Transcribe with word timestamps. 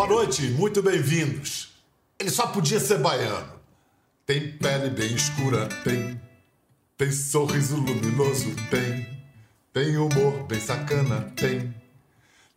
Boa 0.00 0.08
noite, 0.08 0.40
muito 0.52 0.82
bem-vindos. 0.82 1.72
Ele 2.18 2.30
só 2.30 2.46
podia 2.46 2.80
ser 2.80 3.00
baiano. 3.00 3.52
Tem 4.24 4.56
pele 4.56 4.88
bem 4.88 5.14
escura, 5.14 5.68
tem. 5.84 6.18
Tem 6.96 7.12
sorriso 7.12 7.76
luminoso, 7.76 8.46
tem. 8.70 9.06
Tem 9.74 9.98
humor 9.98 10.44
bem 10.44 10.58
sacana, 10.58 11.30
tem. 11.36 11.74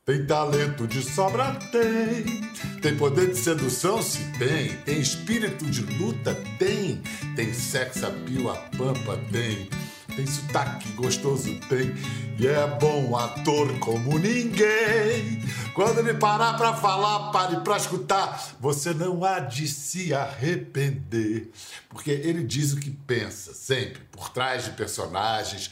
Tem 0.05 0.25
talento 0.25 0.87
de 0.87 1.03
sobra, 1.03 1.53
tem. 1.69 2.79
Tem 2.81 2.95
poder 2.95 3.31
de 3.31 3.37
sedução, 3.37 4.01
se 4.01 4.19
tem. 4.39 4.77
Tem 4.85 5.01
espírito 5.01 5.65
de 5.65 5.81
luta, 5.97 6.33
tem. 6.57 7.03
Tem 7.35 7.53
sex 7.53 8.05
appeal, 8.05 8.51
a 8.51 8.55
pampa, 8.55 9.19
tem. 9.33 9.69
Tem 10.15 10.27
sotaque 10.27 10.89
gostoso, 10.91 11.59
tem. 11.67 11.93
E 12.39 12.45
é 12.45 12.67
bom 12.79 13.15
ator 13.17 13.79
como 13.79 14.19
ninguém. 14.19 15.41
Quando 15.73 15.99
ele 15.99 16.13
parar 16.13 16.55
pra 16.55 16.75
falar, 16.75 17.31
pare 17.31 17.61
pra 17.61 17.77
escutar. 17.77 18.55
Você 18.59 18.93
não 18.93 19.23
há 19.23 19.39
de 19.39 19.67
se 19.67 20.13
arrepender. 20.13 21.51
Porque 21.89 22.11
ele 22.11 22.43
diz 22.43 22.73
o 22.73 22.79
que 22.79 22.91
pensa, 22.91 23.53
sempre. 23.53 24.03
Por 24.11 24.29
trás 24.29 24.65
de 24.65 24.71
personagens, 24.71 25.71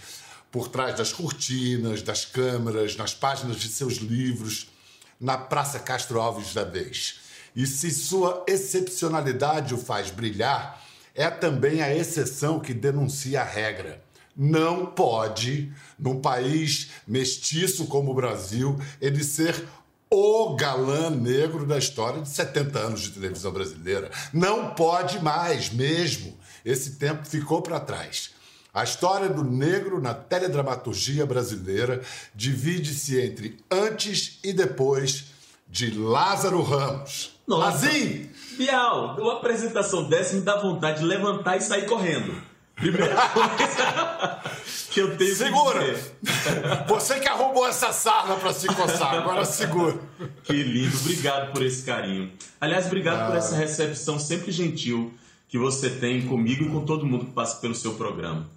por 0.52 0.68
trás 0.68 0.96
das 0.98 1.14
cortinas, 1.14 2.02
das 2.02 2.26
câmeras, 2.26 2.96
nas 2.96 3.14
páginas 3.14 3.58
de 3.58 3.68
seus 3.70 3.98
livros, 3.98 4.70
na 5.20 5.38
Praça 5.38 5.80
Castro 5.80 6.20
Alves 6.20 6.54
da 6.54 6.64
vez. 6.64 7.20
E 7.56 7.68
se 7.68 7.92
sua 7.92 8.44
excepcionalidade 8.48 9.74
o 9.74 9.78
faz 9.78 10.10
brilhar, 10.10 10.82
é 11.14 11.30
também 11.30 11.82
a 11.82 11.94
exceção 11.94 12.60
que 12.60 12.74
denuncia 12.74 13.42
a 13.42 13.46
regra. 13.46 14.02
Não 14.36 14.86
pode, 14.86 15.72
num 16.00 16.22
país 16.22 16.90
mestiço 17.08 17.86
como 17.86 18.12
o 18.12 18.16
Brasil, 18.16 18.80
ele 19.02 19.24
ser 19.24 19.68
o 20.10 20.56
galã 20.56 21.10
negro 21.10 21.66
da 21.66 21.78
história 21.78 22.22
de 22.22 22.30
70 22.30 22.80
anos 22.80 23.02
de 23.02 23.12
televisão 23.12 23.52
brasileira. 23.52 24.12
Não 24.34 24.72
pode 24.72 25.24
mais, 25.24 25.70
mesmo. 25.70 26.38
Esse 26.66 26.92
tempo 26.92 27.26
ficou 27.26 27.62
para 27.62 27.80
trás. 27.80 28.32
A 28.74 28.84
história 28.84 29.28
do 29.28 29.44
negro 29.44 30.02
na 30.02 30.14
teledramaturgia 30.14 31.26
brasileira 31.26 32.02
divide-se 32.34 33.20
entre 33.20 33.58
antes 33.70 34.40
e 34.44 34.54
depois 34.54 35.26
de 35.68 35.92
Lázaro 35.92 36.62
Ramos. 36.62 37.38
Nossa. 37.48 37.88
Lazinho! 37.88 38.30
Bial, 38.58 39.18
uma 39.20 39.38
apresentação 39.38 40.08
dessa 40.08 40.36
me 40.36 40.42
dá 40.42 40.58
vontade 40.58 41.00
de 41.00 41.06
levantar 41.06 41.58
e 41.58 41.62
sair 41.62 41.86
correndo. 41.86 42.51
Primeira 42.76 43.16
coisa 43.30 44.42
que 44.90 45.00
eu 45.02 45.16
tenho 45.18 45.36
Segura! 45.36 45.80
que 45.80 45.92
dizer. 45.92 46.86
Você 46.88 47.20
que 47.20 47.28
arrumou 47.28 47.68
essa 47.68 47.94
sarna 47.94 48.36
para 48.38 48.54
se 48.54 48.68
coçar, 48.68 49.14
agora 49.16 49.46
segura. 49.46 49.98
Que 50.44 50.64
lindo, 50.64 50.98
obrigado 50.98 51.52
por 51.54 51.62
esse 51.64 51.84
carinho. 51.84 52.32
Aliás, 52.60 52.88
obrigado 52.88 53.22
Ah. 53.22 53.28
por 53.28 53.36
essa 53.38 53.56
recepção 53.56 54.18
sempre 54.20 54.52
gentil 54.52 55.14
que 55.48 55.58
você 55.58 55.90
tem 55.90 56.26
comigo 56.28 56.64
e 56.64 56.70
com 56.70 56.84
todo 56.86 57.06
mundo 57.06 57.26
que 57.26 57.32
passa 57.32 57.58
pelo 57.58 57.76
seu 57.76 57.94
programa. 57.94 58.48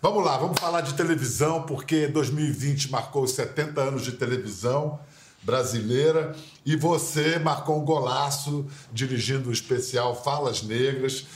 Vamos 0.00 0.24
lá, 0.24 0.38
vamos 0.38 0.58
falar 0.58 0.80
de 0.80 0.94
televisão, 0.94 1.62
porque 1.62 2.06
2020 2.06 2.90
marcou 2.90 3.24
os 3.24 3.32
70 3.32 3.80
anos 3.80 4.02
de 4.04 4.12
televisão 4.12 4.98
brasileira 5.42 6.34
e 6.64 6.76
você 6.76 7.38
marcou 7.38 7.80
um 7.80 7.84
golaço 7.84 8.66
dirigindo 8.92 9.48
o 9.48 9.52
especial 9.52 10.20
Falas 10.22 10.62
Negras, 10.62 11.26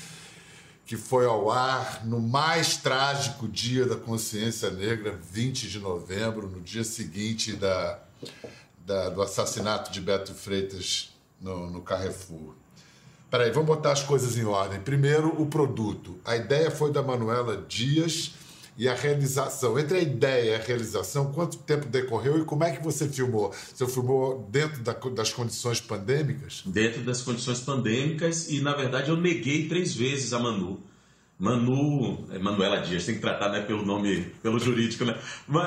que 0.91 0.97
foi 0.97 1.25
ao 1.25 1.49
ar 1.53 2.05
no 2.05 2.19
mais 2.19 2.77
trágico 2.77 3.47
dia 3.47 3.87
da 3.87 3.95
consciência 3.95 4.73
negra, 4.73 5.17
20 5.33 5.69
de 5.69 5.79
novembro, 5.79 6.49
no 6.49 6.61
dia 6.61 6.83
seguinte 6.83 7.53
da, 7.53 8.01
da- 8.85 9.09
do 9.09 9.23
assassinato 9.23 9.93
de 9.93 10.01
Beto 10.01 10.35
Freitas 10.35 11.15
no, 11.41 11.71
no 11.71 11.81
Carrefour. 11.81 12.57
Peraí, 13.31 13.53
vamos 13.53 13.69
botar 13.69 13.93
as 13.93 14.03
coisas 14.03 14.37
em 14.37 14.45
ordem. 14.45 14.81
Primeiro, 14.81 15.41
o 15.41 15.47
produto. 15.47 16.19
A 16.25 16.35
ideia 16.35 16.73
foi 16.73 16.91
da 16.91 17.05
Manuela 17.05 17.65
Dias 17.69 18.33
e 18.77 18.89
a 18.89 18.95
realização. 18.97 19.79
Entre 19.79 19.97
a 19.97 20.03
ideia 20.03 20.51
e 20.51 20.55
a 20.57 20.59
realização, 20.59 21.31
quanto 21.33 21.57
tempo 21.59 21.87
decorreu 21.87 22.41
e 22.41 22.45
como 22.45 22.65
é 22.65 22.73
que 22.73 22.83
você 22.83 23.09
filmou? 23.09 23.55
Você 23.73 23.87
filmou 23.87 24.45
dentro 24.51 24.83
da- 24.83 24.95
das 24.95 25.33
condições 25.33 25.81
pandêmicas? 25.81 26.65
Dentro 26.67 27.05
das 27.05 27.23
condições 27.23 27.61
pandêmicas 27.61 28.51
e, 28.51 28.61
na 28.61 28.75
verdade, 28.75 29.09
eu 29.11 29.17
neguei 29.17 29.69
três 29.69 29.95
vezes 29.95 30.33
a 30.33 30.39
Manu. 30.41 30.90
Manu, 31.41 32.27
é 32.31 32.39
Manuela 32.39 32.83
Dias, 32.83 33.07
tem 33.07 33.15
que 33.15 33.21
tratar 33.23 33.49
né, 33.49 33.63
pelo 33.63 33.83
nome, 33.83 34.27
pelo 34.43 34.59
jurídico, 34.59 35.07
né? 35.07 35.19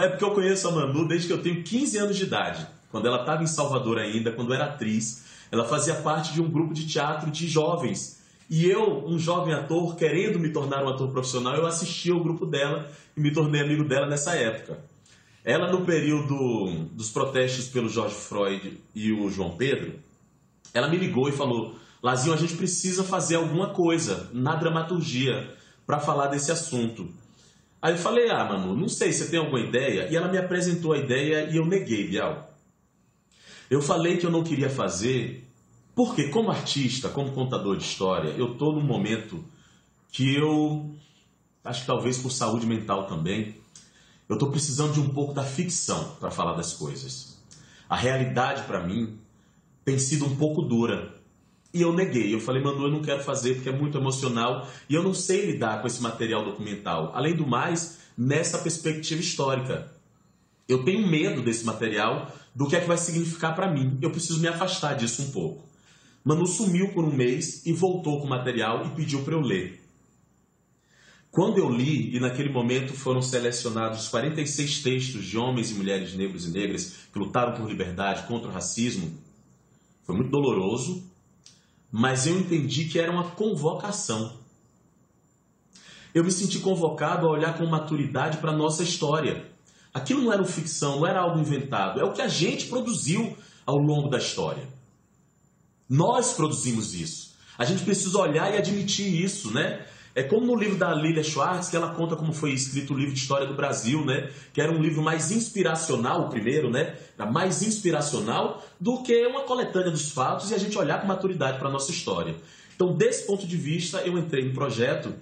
É 0.03 0.07
porque 0.07 0.23
eu 0.23 0.29
conheço 0.29 0.67
a 0.67 0.71
Manu 0.71 1.07
desde 1.07 1.25
que 1.25 1.33
eu 1.33 1.41
tenho 1.41 1.63
15 1.63 1.97
anos 1.97 2.15
de 2.15 2.25
idade. 2.25 2.67
Quando 2.91 3.07
ela 3.07 3.21
estava 3.21 3.41
em 3.41 3.47
Salvador 3.47 3.97
ainda, 3.97 4.31
quando 4.31 4.53
era 4.53 4.65
atriz, 4.65 5.25
ela 5.51 5.65
fazia 5.65 5.95
parte 5.95 6.31
de 6.31 6.39
um 6.43 6.47
grupo 6.47 6.75
de 6.75 6.85
teatro 6.85 7.31
de 7.31 7.47
jovens. 7.47 8.21
E 8.47 8.69
eu, 8.69 9.03
um 9.07 9.17
jovem 9.17 9.51
ator, 9.51 9.95
querendo 9.95 10.37
me 10.37 10.49
tornar 10.49 10.83
um 10.83 10.89
ator 10.89 11.09
profissional, 11.09 11.55
eu 11.55 11.65
assistia 11.65 12.13
ao 12.13 12.21
grupo 12.21 12.45
dela 12.45 12.87
e 13.17 13.19
me 13.19 13.33
tornei 13.33 13.61
amigo 13.61 13.83
dela 13.83 14.05
nessa 14.05 14.35
época. 14.35 14.77
Ela, 15.43 15.71
no 15.71 15.83
período 15.83 16.85
dos 16.91 17.09
protestos 17.09 17.67
pelo 17.67 17.89
George 17.89 18.13
Floyd 18.13 18.79
e 18.93 19.11
o 19.11 19.27
João 19.27 19.57
Pedro, 19.57 19.95
ela 20.71 20.87
me 20.87 20.97
ligou 20.97 21.27
e 21.27 21.31
falou: 21.31 21.75
Lazinho, 22.03 22.35
a 22.35 22.37
gente 22.37 22.55
precisa 22.55 23.03
fazer 23.03 23.37
alguma 23.37 23.69
coisa 23.71 24.29
na 24.31 24.55
dramaturgia 24.55 25.62
para 25.85 25.99
falar 25.99 26.27
desse 26.27 26.51
assunto. 26.51 27.09
Aí 27.81 27.93
eu 27.93 27.97
falei: 27.97 28.29
Ah, 28.29 28.45
Manu, 28.45 28.75
não 28.75 28.87
sei, 28.87 29.11
você 29.11 29.27
tem 29.27 29.39
alguma 29.39 29.59
ideia? 29.59 30.07
E 30.09 30.15
ela 30.15 30.27
me 30.27 30.37
apresentou 30.37 30.93
a 30.93 30.97
ideia 30.97 31.49
e 31.49 31.57
eu 31.57 31.65
neguei, 31.65 32.07
Bial. 32.07 32.49
Eu 33.69 33.81
falei 33.81 34.17
que 34.17 34.25
eu 34.25 34.31
não 34.31 34.43
queria 34.43 34.69
fazer 34.69 35.43
porque, 35.95 36.29
como 36.29 36.49
artista, 36.49 37.09
como 37.09 37.31
contador 37.31 37.77
de 37.77 37.83
história, 37.83 38.29
eu 38.29 38.53
estou 38.53 38.73
num 38.73 38.81
momento 38.81 39.43
que 40.11 40.35
eu, 40.35 40.95
acho 41.63 41.81
que 41.81 41.87
talvez 41.87 42.17
por 42.17 42.31
saúde 42.31 42.65
mental 42.65 43.05
também, 43.07 43.55
eu 44.27 44.35
estou 44.35 44.49
precisando 44.49 44.93
de 44.93 44.99
um 44.99 45.09
pouco 45.09 45.33
da 45.33 45.43
ficção 45.43 46.15
para 46.19 46.31
falar 46.31 46.53
das 46.53 46.73
coisas. 46.73 47.37
A 47.87 47.95
realidade, 47.95 48.63
para 48.63 48.85
mim, 48.85 49.19
tem 49.85 49.99
sido 49.99 50.25
um 50.25 50.35
pouco 50.35 50.63
dura. 50.63 51.13
E 51.73 51.81
eu 51.81 51.91
neguei. 51.91 52.33
Eu 52.33 52.39
falei, 52.39 52.61
Manu, 52.61 52.83
eu 52.83 52.91
não 52.91 53.01
quero 53.01 53.23
fazer 53.23 53.55
porque 53.55 53.69
é 53.69 53.71
muito 53.71 53.97
emocional 53.97 54.67
e 54.87 54.93
eu 54.93 55.01
não 55.01 55.13
sei 55.13 55.45
lidar 55.45 55.81
com 55.81 55.87
esse 55.87 56.01
material 56.01 56.45
documental. 56.45 57.11
Além 57.15 57.35
do 57.35 57.47
mais, 57.47 57.99
nessa 58.17 58.59
perspectiva 58.59 59.19
histórica. 59.19 59.91
Eu 60.67 60.83
tenho 60.83 61.07
medo 61.07 61.41
desse 61.41 61.65
material, 61.65 62.31
do 62.55 62.67
que 62.67 62.75
é 62.75 62.79
que 62.79 62.87
vai 62.87 62.97
significar 62.97 63.55
para 63.55 63.71
mim. 63.71 63.97
Eu 64.01 64.11
preciso 64.11 64.39
me 64.39 64.47
afastar 64.47 64.93
disso 64.93 65.23
um 65.23 65.31
pouco. 65.31 65.67
Manu 66.23 66.45
sumiu 66.45 66.93
por 66.93 67.03
um 67.03 67.11
mês 67.11 67.65
e 67.65 67.73
voltou 67.73 68.19
com 68.19 68.27
o 68.27 68.29
material 68.29 68.85
e 68.85 68.89
pediu 68.91 69.23
para 69.23 69.33
eu 69.33 69.41
ler. 69.41 69.81
Quando 71.29 71.57
eu 71.57 71.67
li, 71.67 72.15
e 72.15 72.19
naquele 72.19 72.49
momento 72.49 72.93
foram 72.93 73.21
selecionados 73.21 74.07
46 74.07 74.83
textos 74.83 75.25
de 75.25 75.35
homens 75.35 75.71
e 75.71 75.73
mulheres 75.73 76.13
negros 76.13 76.45
e 76.45 76.51
negras 76.51 76.93
que 77.11 77.17
lutaram 77.17 77.53
por 77.53 77.67
liberdade 77.67 78.27
contra 78.27 78.47
o 78.47 78.51
racismo, 78.51 79.11
foi 80.03 80.15
muito 80.15 80.29
doloroso, 80.29 81.03
mas 81.95 82.25
eu 82.25 82.39
entendi 82.39 82.85
que 82.85 82.97
era 82.97 83.11
uma 83.11 83.29
convocação. 83.29 84.35
Eu 86.11 86.23
me 86.23 86.31
senti 86.31 86.57
convocado 86.57 87.27
a 87.27 87.29
olhar 87.29 87.55
com 87.55 87.67
maturidade 87.67 88.39
para 88.39 88.49
a 88.49 88.57
nossa 88.57 88.81
história. 88.81 89.45
Aquilo 89.93 90.23
não 90.23 90.33
era 90.33 90.43
ficção, 90.43 90.95
não 90.97 91.05
era 91.05 91.19
algo 91.19 91.39
inventado, 91.39 92.01
é 92.01 92.03
o 92.03 92.11
que 92.11 92.21
a 92.23 92.27
gente 92.27 92.65
produziu 92.65 93.37
ao 93.63 93.77
longo 93.77 94.09
da 94.09 94.17
história. 94.17 94.67
Nós 95.87 96.33
produzimos 96.33 96.95
isso. 96.95 97.35
A 97.59 97.63
gente 97.63 97.83
precisa 97.83 98.17
olhar 98.17 98.51
e 98.51 98.57
admitir 98.57 99.23
isso, 99.23 99.53
né? 99.53 99.85
É 100.15 100.21
como 100.21 100.45
no 100.45 100.55
livro 100.55 100.77
da 100.77 100.93
Lilia 100.93 101.23
Schwartz, 101.23 101.69
que 101.69 101.75
ela 101.75 101.93
conta 101.95 102.15
como 102.15 102.33
foi 102.33 102.51
escrito 102.51 102.93
o 102.93 102.97
livro 102.97 103.13
de 103.13 103.19
história 103.19 103.47
do 103.47 103.55
Brasil, 103.55 104.05
né? 104.05 104.29
Que 104.53 104.61
era 104.61 104.71
um 104.71 104.79
livro 104.79 105.01
mais 105.01 105.31
inspiracional, 105.31 106.27
o 106.27 106.29
primeiro, 106.29 106.69
né? 106.69 106.95
Era 107.17 107.29
mais 107.29 107.63
inspiracional 107.63 108.63
do 108.79 109.01
que 109.01 109.25
uma 109.25 109.41
coletânea 109.41 109.89
dos 109.89 110.11
fatos 110.11 110.51
e 110.51 110.53
a 110.53 110.59
gente 110.59 110.77
olhar 110.77 111.01
com 111.01 111.07
maturidade 111.07 111.57
para 111.57 111.67
a 111.67 111.71
nossa 111.71 111.91
história. 111.91 112.35
Então, 112.75 112.93
desse 112.93 113.25
ponto 113.25 113.47
de 113.47 113.57
vista, 113.57 114.01
eu 114.01 114.17
entrei 114.17 114.45
no 114.45 114.53
projeto 114.53 115.13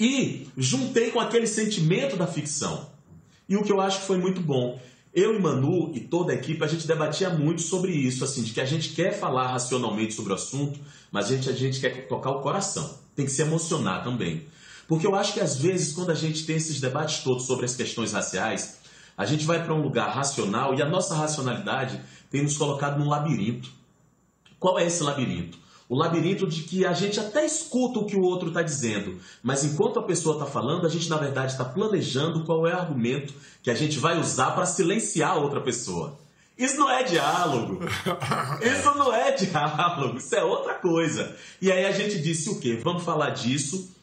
e 0.00 0.48
juntei 0.56 1.10
com 1.10 1.20
aquele 1.20 1.46
sentimento 1.46 2.16
da 2.16 2.26
ficção. 2.26 2.88
E 3.46 3.56
o 3.56 3.62
que 3.62 3.72
eu 3.72 3.80
acho 3.80 4.00
que 4.00 4.06
foi 4.06 4.16
muito 4.16 4.40
bom. 4.40 4.80
Eu 5.14 5.34
e 5.34 5.38
Manu 5.38 5.92
e 5.94 6.00
toda 6.00 6.32
a 6.32 6.34
equipe, 6.34 6.62
a 6.62 6.66
gente 6.66 6.86
debatia 6.86 7.30
muito 7.30 7.62
sobre 7.62 7.92
isso, 7.92 8.24
assim, 8.24 8.42
de 8.42 8.52
que 8.52 8.60
a 8.60 8.66
gente 8.66 8.90
quer 8.90 9.18
falar 9.18 9.48
racionalmente 9.48 10.12
sobre 10.12 10.32
o 10.32 10.34
assunto, 10.34 10.78
mas 11.10 11.26
a 11.26 11.34
gente, 11.34 11.48
a 11.48 11.52
gente 11.52 11.80
quer 11.80 12.06
tocar 12.06 12.30
o 12.30 12.42
coração. 12.42 13.05
Tem 13.16 13.24
que 13.24 13.32
se 13.32 13.42
emocionar 13.42 14.04
também. 14.04 14.46
Porque 14.86 15.06
eu 15.06 15.16
acho 15.16 15.32
que 15.32 15.40
às 15.40 15.56
vezes, 15.56 15.92
quando 15.92 16.10
a 16.10 16.14
gente 16.14 16.46
tem 16.46 16.56
esses 16.56 16.80
debates 16.80 17.24
todos 17.24 17.44
sobre 17.44 17.64
as 17.64 17.74
questões 17.74 18.12
raciais, 18.12 18.78
a 19.16 19.24
gente 19.24 19.44
vai 19.44 19.64
para 19.64 19.74
um 19.74 19.82
lugar 19.82 20.14
racional 20.14 20.74
e 20.74 20.82
a 20.82 20.88
nossa 20.88 21.14
racionalidade 21.14 22.00
tem 22.30 22.42
nos 22.42 22.56
colocado 22.56 22.98
num 22.98 23.08
labirinto. 23.08 23.70
Qual 24.60 24.78
é 24.78 24.86
esse 24.86 25.02
labirinto? 25.02 25.58
O 25.88 25.96
labirinto 25.96 26.46
de 26.46 26.64
que 26.64 26.84
a 26.84 26.92
gente 26.92 27.18
até 27.18 27.46
escuta 27.46 28.00
o 28.00 28.04
que 28.04 28.16
o 28.16 28.22
outro 28.22 28.48
está 28.48 28.60
dizendo, 28.60 29.18
mas 29.42 29.64
enquanto 29.64 29.98
a 30.00 30.02
pessoa 30.02 30.34
está 30.34 30.46
falando, 30.46 30.84
a 30.84 30.90
gente 30.90 31.08
na 31.08 31.16
verdade 31.16 31.52
está 31.52 31.64
planejando 31.64 32.44
qual 32.44 32.66
é 32.66 32.74
o 32.74 32.78
argumento 32.78 33.32
que 33.62 33.70
a 33.70 33.74
gente 33.74 33.98
vai 33.98 34.18
usar 34.18 34.50
para 34.50 34.66
silenciar 34.66 35.32
a 35.32 35.36
outra 35.36 35.60
pessoa. 35.60 36.18
Isso 36.56 36.76
não 36.78 36.90
é 36.90 37.02
diálogo. 37.02 37.80
Isso 38.64 38.94
não 38.94 39.12
é 39.12 39.32
diálogo. 39.32 40.16
Isso 40.16 40.34
é 40.34 40.42
outra 40.42 40.74
coisa. 40.74 41.36
E 41.60 41.70
aí 41.70 41.84
a 41.84 41.92
gente 41.92 42.18
disse 42.18 42.48
o 42.48 42.58
quê? 42.58 42.80
Vamos 42.82 43.02
falar 43.02 43.30
disso 43.30 43.94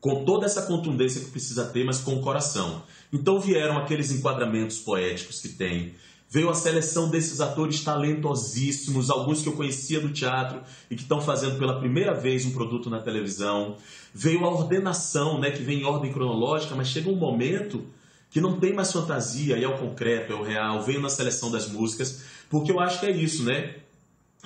com 0.00 0.24
toda 0.24 0.46
essa 0.46 0.62
contundência 0.62 1.20
que 1.20 1.30
precisa 1.30 1.64
ter, 1.66 1.84
mas 1.84 1.98
com 1.98 2.14
o 2.14 2.22
coração. 2.22 2.82
Então 3.12 3.40
vieram 3.40 3.76
aqueles 3.76 4.12
enquadramentos 4.12 4.78
poéticos 4.78 5.40
que 5.40 5.48
tem. 5.48 5.94
Veio 6.28 6.50
a 6.50 6.54
seleção 6.54 7.08
desses 7.08 7.40
atores 7.40 7.82
talentosíssimos, 7.82 9.10
alguns 9.10 9.42
que 9.42 9.48
eu 9.48 9.52
conhecia 9.52 10.00
do 10.00 10.12
teatro 10.12 10.60
e 10.90 10.96
que 10.96 11.02
estão 11.02 11.20
fazendo 11.20 11.58
pela 11.58 11.78
primeira 11.78 12.14
vez 12.14 12.44
um 12.44 12.50
produto 12.50 12.90
na 12.90 13.00
televisão. 13.00 13.76
Veio 14.12 14.44
a 14.44 14.50
ordenação, 14.50 15.40
né, 15.40 15.50
que 15.50 15.62
vem 15.62 15.80
em 15.80 15.84
ordem 15.84 16.12
cronológica, 16.12 16.74
mas 16.74 16.88
chega 16.88 17.08
um 17.08 17.16
momento 17.16 17.84
que 18.30 18.40
não 18.40 18.58
tem 18.58 18.72
mais 18.72 18.92
fantasia, 18.92 19.56
e 19.56 19.64
é 19.64 19.68
o 19.68 19.78
concreto, 19.78 20.32
é 20.32 20.36
o 20.36 20.42
real, 20.42 20.82
veio 20.82 21.00
na 21.00 21.08
seleção 21.08 21.50
das 21.50 21.68
músicas, 21.68 22.22
porque 22.50 22.70
eu 22.70 22.80
acho 22.80 23.00
que 23.00 23.06
é 23.06 23.10
isso, 23.10 23.44
né? 23.44 23.76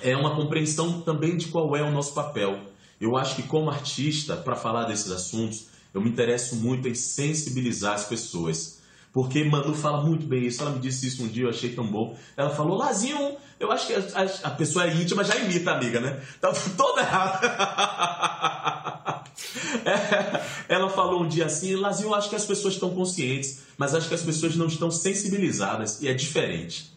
É 0.01 0.15
uma 0.15 0.35
compreensão 0.35 1.01
também 1.01 1.37
de 1.37 1.47
qual 1.47 1.75
é 1.75 1.81
o 1.83 1.91
nosso 1.91 2.13
papel. 2.13 2.59
Eu 2.99 3.17
acho 3.17 3.35
que 3.35 3.43
como 3.43 3.69
artista, 3.69 4.35
para 4.35 4.55
falar 4.55 4.85
desses 4.85 5.11
assuntos, 5.11 5.67
eu 5.93 6.01
me 6.01 6.09
interesso 6.09 6.55
muito 6.55 6.87
em 6.87 6.95
sensibilizar 6.95 7.93
as 7.95 8.05
pessoas. 8.05 8.79
Porque 9.11 9.43
Manu 9.43 9.73
fala 9.73 10.01
muito 10.03 10.25
bem 10.25 10.45
isso, 10.45 10.61
ela 10.61 10.71
me 10.71 10.79
disse 10.79 11.05
isso 11.07 11.23
um 11.23 11.27
dia, 11.27 11.43
eu 11.43 11.49
achei 11.49 11.73
tão 11.75 11.85
bom. 11.85 12.17
Ela 12.37 12.49
falou, 12.49 12.77
Lazinho, 12.77 13.35
eu 13.59 13.71
acho 13.71 13.87
que 13.87 13.93
a, 13.93 14.01
a, 14.43 14.51
pessoa 14.51 14.85
é 14.85 14.93
íntima, 14.95 15.23
já 15.23 15.35
imita 15.35 15.71
a 15.71 15.75
amiga, 15.75 15.99
né? 15.99 16.21
Tá 16.39 16.53
toda 16.77 17.01
errada. 17.01 18.80
Ela 20.67 20.89
falou 20.89 21.23
um 21.23 21.27
dia 21.27 21.45
assim, 21.45 21.75
Lazinho, 21.75 22.09
eu 22.09 22.15
acho 22.15 22.29
que 22.29 22.35
as 22.35 22.45
pessoas 22.45 22.75
estão 22.75 22.89
conscientes, 22.91 23.59
mas 23.77 23.93
acho 23.93 24.07
que 24.07 24.15
as 24.15 24.21
pessoas 24.21 24.55
não 24.55 24.67
estão 24.67 24.89
sensibilizadas, 24.91 26.01
e 26.01 26.07
é 26.07 26.13
diferente. 26.13 26.95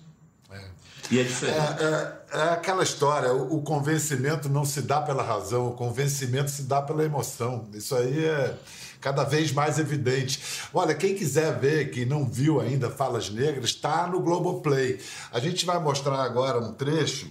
É. 0.50 0.64
E 1.10 1.20
é 1.20 1.22
diferente. 1.22 1.58
É, 1.58 1.84
é, 1.84 2.38
é 2.38 2.42
aquela 2.50 2.82
história, 2.82 3.32
o, 3.32 3.56
o, 3.56 3.62
convencimento 3.62 4.48
não 4.48 4.64
se 4.64 4.82
dá 4.82 5.00
pela 5.00 5.22
razão, 5.22 5.68
o 5.68 5.72
convencimento 5.72 6.50
se 6.50 6.62
dá 6.62 6.80
pela 6.82 7.04
emoção. 7.04 7.66
Isso 7.72 7.94
aí 7.94 8.24
é 8.24 8.54
cada 9.00 9.22
vez 9.22 9.52
mais 9.52 9.78
evidente. 9.78 10.40
Olha, 10.72 10.94
quem 10.94 11.14
quiser 11.14 11.58
ver, 11.58 11.90
que 11.90 12.06
não 12.06 12.24
viu 12.24 12.58
ainda 12.58 12.88
Falas 12.88 13.28
Negras, 13.28 13.66
está 13.66 14.06
no 14.06 14.20
Globoplay. 14.20 14.98
A 15.30 15.38
gente 15.38 15.66
vai 15.66 15.78
mostrar 15.78 16.22
agora 16.22 16.58
um 16.58 16.72
trecho 16.72 17.30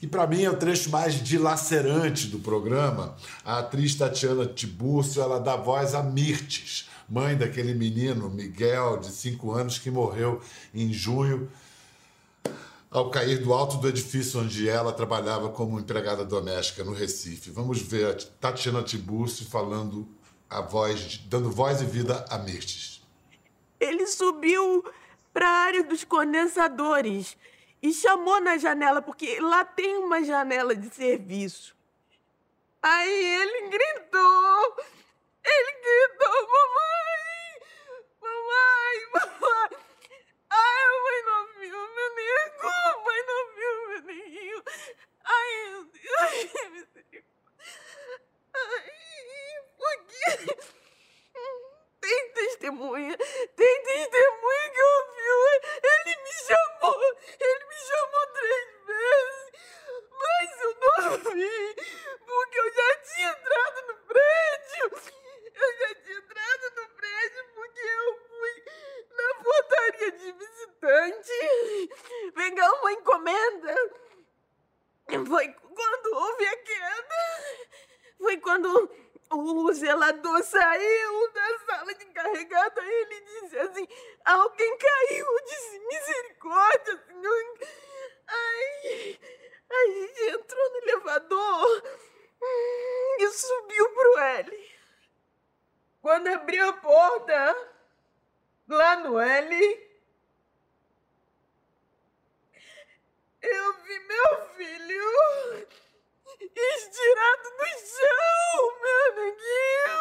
que 0.00 0.06
para 0.06 0.26
mim 0.26 0.42
é 0.42 0.50
o 0.50 0.56
trecho 0.56 0.88
mais 0.88 1.22
dilacerante 1.22 2.26
do 2.28 2.38
programa. 2.38 3.14
A 3.44 3.58
atriz 3.58 3.94
Tatiana 3.94 4.46
Tiburcio, 4.46 5.20
ela 5.20 5.38
dá 5.38 5.56
voz 5.56 5.94
a 5.94 6.02
Mirtes, 6.02 6.88
mãe 7.06 7.36
daquele 7.36 7.74
menino 7.74 8.30
Miguel, 8.30 8.96
de 8.96 9.08
5 9.12 9.52
anos, 9.52 9.78
que 9.78 9.90
morreu 9.90 10.40
em 10.74 10.90
junho 10.90 11.50
ao 12.90 13.10
cair 13.10 13.42
do 13.42 13.52
alto 13.52 13.76
do 13.76 13.88
edifício 13.88 14.40
onde 14.40 14.68
ela 14.68 14.90
trabalhava 14.90 15.50
como 15.50 15.78
empregada 15.78 16.24
doméstica 16.24 16.82
no 16.82 16.94
Recife. 16.94 17.50
Vamos 17.50 17.80
ver 17.82 18.06
a 18.06 18.14
Tatiana 18.14 18.82
Tiburcio 18.82 19.44
falando 19.46 20.08
a 20.48 20.62
voz, 20.62 21.20
dando 21.28 21.50
voz 21.50 21.82
e 21.82 21.84
vida 21.84 22.24
a 22.30 22.38
Mirtes. 22.38 23.02
Ele 23.78 24.06
subiu 24.06 24.82
para 25.32 25.46
a 25.46 25.64
área 25.66 25.84
dos 25.84 26.04
condensadores 26.04 27.36
e 27.82 27.92
chamou 27.92 28.40
na 28.40 28.58
janela, 28.58 29.00
porque 29.00 29.40
lá 29.40 29.64
tem 29.64 29.96
uma 29.96 30.22
janela 30.22 30.74
de 30.74 30.94
serviço. 30.94 31.74
Aí 32.82 33.24
ele 33.40 33.68
gritou, 33.68 34.76
ele 35.44 35.72
gritou, 35.80 36.48
mamãe, 36.48 37.60
mamãe, 38.20 38.96
mamãe. 39.12 39.70
Ai, 40.50 40.88
mãe 41.02 41.22
não 41.24 41.46
viu 41.58 41.78
meu 41.94 42.14
nego, 42.16 42.68
mãe 43.04 43.20
não 43.26 43.54
viu 43.54 43.88
meu 43.88 44.02
neguinho. 44.02 44.62
Ai, 45.24 45.50
ai, 46.18 46.50
ai, 48.54 48.90
por 49.78 49.96
quê? 50.06 50.79
Tem 52.10 52.28
testemunha, 52.32 53.16
tem 53.54 53.82
testemunha 53.84 54.70
que 54.72 54.82
ouviu. 54.82 55.36
Ele 55.80 56.16
me 56.16 56.32
chamou, 56.32 57.16
ele 57.38 57.64
me 57.66 57.74
chamou 57.86 58.26
três 58.32 58.66
vezes, 58.84 59.52
mas 60.10 60.60
eu 60.60 60.74
não 60.74 61.12
ouvi, 61.30 61.74
porque 62.26 62.58
eu 62.58 62.74
já 62.74 62.96
tinha 62.96 63.30
entrado 63.30 63.86
no 63.86 63.94
prédio. 64.08 64.90
Eu 65.54 65.78
já 65.78 65.94
tinha 66.02 66.18
entrado 66.18 66.74
no 66.74 66.88
prédio 66.96 67.44
porque 67.54 67.80
eu 67.80 68.18
fui 68.26 68.64
na 69.10 69.34
portaria 69.44 70.10
de 70.10 70.32
visitante 70.32 71.92
pegar 72.34 72.72
uma 72.72 72.92
encomenda. 72.92 73.74
Foi 75.28 75.48
quando 75.48 76.14
houve 76.16 76.44
a 76.44 76.56
queda. 76.56 77.70
Foi 78.18 78.36
quando 78.38 79.09
o 79.30 79.72
zelador 79.72 80.42
saiu 80.42 81.32
da 81.32 81.58
sala 81.60 81.94
de 81.94 82.04
encarregado, 82.04 82.80
aí 82.80 82.92
ele 82.92 83.20
disse 83.20 83.58
assim: 83.58 83.88
alguém 84.24 84.76
caiu, 84.76 85.26
disse 85.46 85.78
misericórdia, 85.78 87.04
senhor. 87.06 87.58
Aí 88.26 89.20
a 89.70 89.86
gente 89.86 90.22
entrou 90.30 90.70
no 90.70 90.76
elevador 90.78 91.82
e 93.20 93.28
subiu 93.30 93.90
pro 93.90 94.18
L. 94.18 94.70
Quando 96.02 96.28
abriu 96.28 96.68
a 96.68 96.72
porta, 96.72 97.72
lá 98.68 98.96
no 98.96 99.20
L, 99.20 99.90
eu 103.42 103.72
vi 103.82 103.98
meu 104.00 104.48
filho 104.56 105.68
estirado 106.56 107.50
no 107.50 107.66
chão, 107.86 108.80
meu 108.82 109.06
neguinho. 109.16 110.00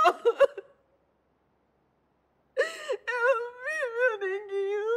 Eu 3.07 3.29
vi 3.55 3.79
meu 3.95 4.13
neguinho. 4.19 4.89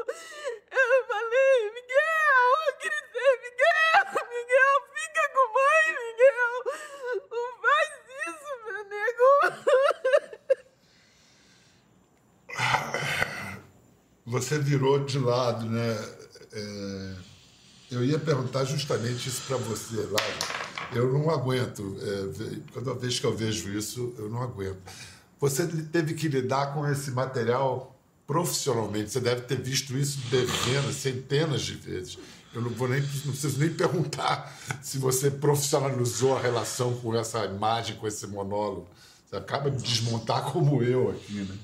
Eu 0.71 1.05
falei, 1.07 1.71
Miguel, 1.71 2.49
eu 2.67 2.75
gritei, 2.79 3.33
Miguel, 3.43 4.05
Miguel, 4.31 4.75
fica 4.95 5.25
com 5.35 5.47
mãe, 5.53 5.87
Miguel. 6.01 6.55
Não 7.31 7.49
faz 7.61 7.91
isso, 8.27 8.53
meu 8.65 8.83
nego. 8.85 9.31
Você 14.27 14.59
virou 14.73 15.05
de 15.05 15.19
lado, 15.19 15.67
né? 15.67 16.09
É... 16.53 17.15
Eu 17.91 18.05
ia 18.05 18.19
perguntar 18.19 18.65
justamente 18.65 19.29
isso 19.29 19.43
para 19.47 19.59
você, 19.59 19.97
Lázaro 19.97 20.63
eu 20.95 21.13
não 21.13 21.31
aguento. 21.31 21.97
É, 22.01 22.73
toda 22.73 22.95
vez 22.95 23.19
que 23.19 23.27
eu 23.27 23.35
vejo 23.35 23.71
isso, 23.71 24.15
eu 24.19 24.29
não 24.29 24.43
aguento. 24.43 24.79
Você 25.41 25.67
teve 25.67 26.15
que 26.15 26.29
lidar 26.29 26.75
com 26.75 26.89
esse 26.89 27.11
material 27.11 27.97
profissionalmente. 28.27 29.11
Você 29.11 29.21
deve 29.21 29.43
ter 29.43 29.61
visto 29.61 29.97
isso 29.97 30.19
dezenas, 30.31 30.97
centenas 30.97 31.63
de 31.63 31.75
vezes. 31.75 32.19
Eu 32.55 32.61
não 32.61 32.71
vou 32.71 32.89
nem, 32.89 33.01
não 33.01 33.33
preciso 33.33 33.59
nem 33.59 33.73
perguntar 33.73 34.55
se 34.83 34.99
você 34.99 35.31
profissionalizou 35.31 36.37
a 36.37 36.41
relação 36.41 36.95
com 36.97 37.17
essa 37.17 37.45
imagem, 37.47 37.97
com 37.97 38.07
esse 38.07 38.27
monólogo. 38.27 38.87
Você 39.29 39.37
acaba 39.37 39.71
de 39.71 39.83
desmontar 39.83 40.45
como 40.53 40.83
eu 40.83 41.11
aqui, 41.11 41.41
né? 41.41 41.57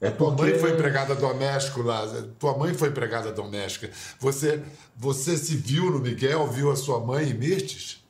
É 0.00 0.10
porque... 0.10 0.36
Tua 0.36 0.46
mãe 0.46 0.58
foi 0.58 0.72
empregada 0.72 1.14
doméstica 1.14 1.82
lá. 1.82 2.06
Tua 2.38 2.56
mãe 2.56 2.74
foi 2.74 2.88
empregada 2.88 3.32
doméstica. 3.32 3.90
Você, 4.20 4.62
você 4.96 5.36
se 5.36 5.56
viu 5.56 5.90
no 5.90 5.98
Miguel, 5.98 6.46
viu 6.48 6.70
a 6.70 6.76
sua 6.76 7.00
mãe 7.00 7.30
em 7.30 7.34
Mirtes? 7.34 8.02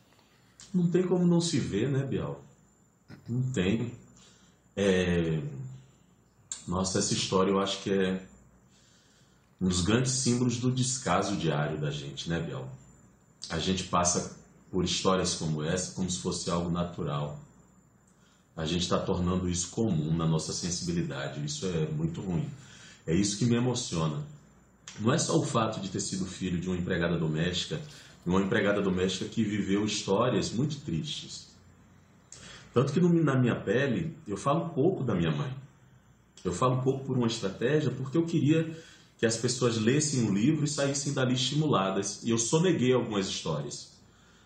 Não 0.73 0.87
tem 0.91 1.03
como 1.03 1.27
não 1.27 1.41
se 1.41 1.59
ver, 1.59 1.89
né, 1.89 2.05
Bial? 2.05 2.43
Não 3.29 3.43
tem. 3.53 3.93
É... 4.77 5.41
Nossa, 6.67 6.99
essa 6.99 7.15
história 7.15 7.51
eu 7.51 7.59
acho 7.59 7.83
que 7.83 7.91
é 7.91 8.21
um 9.61 9.69
dos 9.69 9.81
grandes 9.81 10.13
símbolos 10.13 10.59
do 10.59 10.71
descaso 10.71 11.37
diário 11.37 11.79
da 11.79 11.91
gente, 11.91 12.29
né, 12.29 12.39
Bial? 12.39 12.69
A 13.49 13.59
gente 13.59 13.85
passa 13.85 14.37
por 14.71 14.85
histórias 14.85 15.35
como 15.35 15.63
essa 15.65 15.93
como 15.95 16.11
se 16.11 16.19
fosse 16.19 16.51
algo 16.51 16.71
natural. 16.71 17.41
A 18.59 18.67
gente 18.67 18.83
está 18.83 18.99
tornando 18.99 19.49
isso 19.49 19.71
comum 19.71 20.15
na 20.15 20.27
nossa 20.27 20.53
sensibilidade. 20.53 21.43
Isso 21.43 21.65
é 21.65 21.87
muito 21.87 22.21
ruim. 22.21 22.47
É 23.07 23.15
isso 23.15 23.39
que 23.39 23.47
me 23.47 23.57
emociona. 23.57 24.23
Não 25.01 25.15
é 25.15 25.19
só 25.19 25.39
o 25.39 25.47
fato 25.47 25.81
de 25.81 25.89
ter 25.89 26.01
sido 26.01 26.27
filho 26.27 26.61
de 26.61 26.69
uma 26.69 26.77
empregada 26.77 27.17
doméstica 27.17 27.81
uma 28.29 28.43
empregada 28.43 28.83
doméstica 28.83 29.25
que 29.25 29.43
viveu 29.43 29.85
histórias 29.85 30.51
muito 30.51 30.81
tristes. 30.81 31.49
Tanto 32.75 32.93
que 32.93 33.01
na 33.01 33.35
minha 33.35 33.57
pele 33.57 34.17
eu 34.27 34.37
falo 34.37 34.69
pouco 34.71 35.03
da 35.03 35.15
minha 35.15 35.31
mãe. 35.31 35.53
Eu 36.45 36.53
falo 36.53 36.83
pouco 36.83 37.05
por 37.05 37.17
uma 37.17 37.27
estratégia 37.27 37.91
porque 37.91 38.17
eu 38.17 38.27
queria 38.27 38.77
que 39.19 39.27
as 39.27 39.37
pessoas 39.37 39.79
lessem 39.79 40.29
o 40.29 40.33
livro 40.33 40.65
e 40.65 40.69
saíssem 40.69 41.13
dali 41.13 41.35
estimuladas. 41.35 42.23
E 42.23 42.31
eu 42.31 42.39
soneguei 42.39 42.93
algumas 42.93 43.27
histórias. 43.27 43.93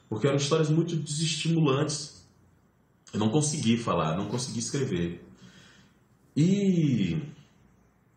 Porque 0.09 0.27
eram 0.27 0.37
histórias 0.37 0.71
muito 0.71 0.97
desestimulantes. 0.97 2.22
Eu 3.13 3.21
não 3.21 3.29
consegui 3.29 3.77
falar, 3.77 4.17
não 4.17 4.27
consegui 4.27 4.59
escrever. 4.59 5.25
E 6.37 7.21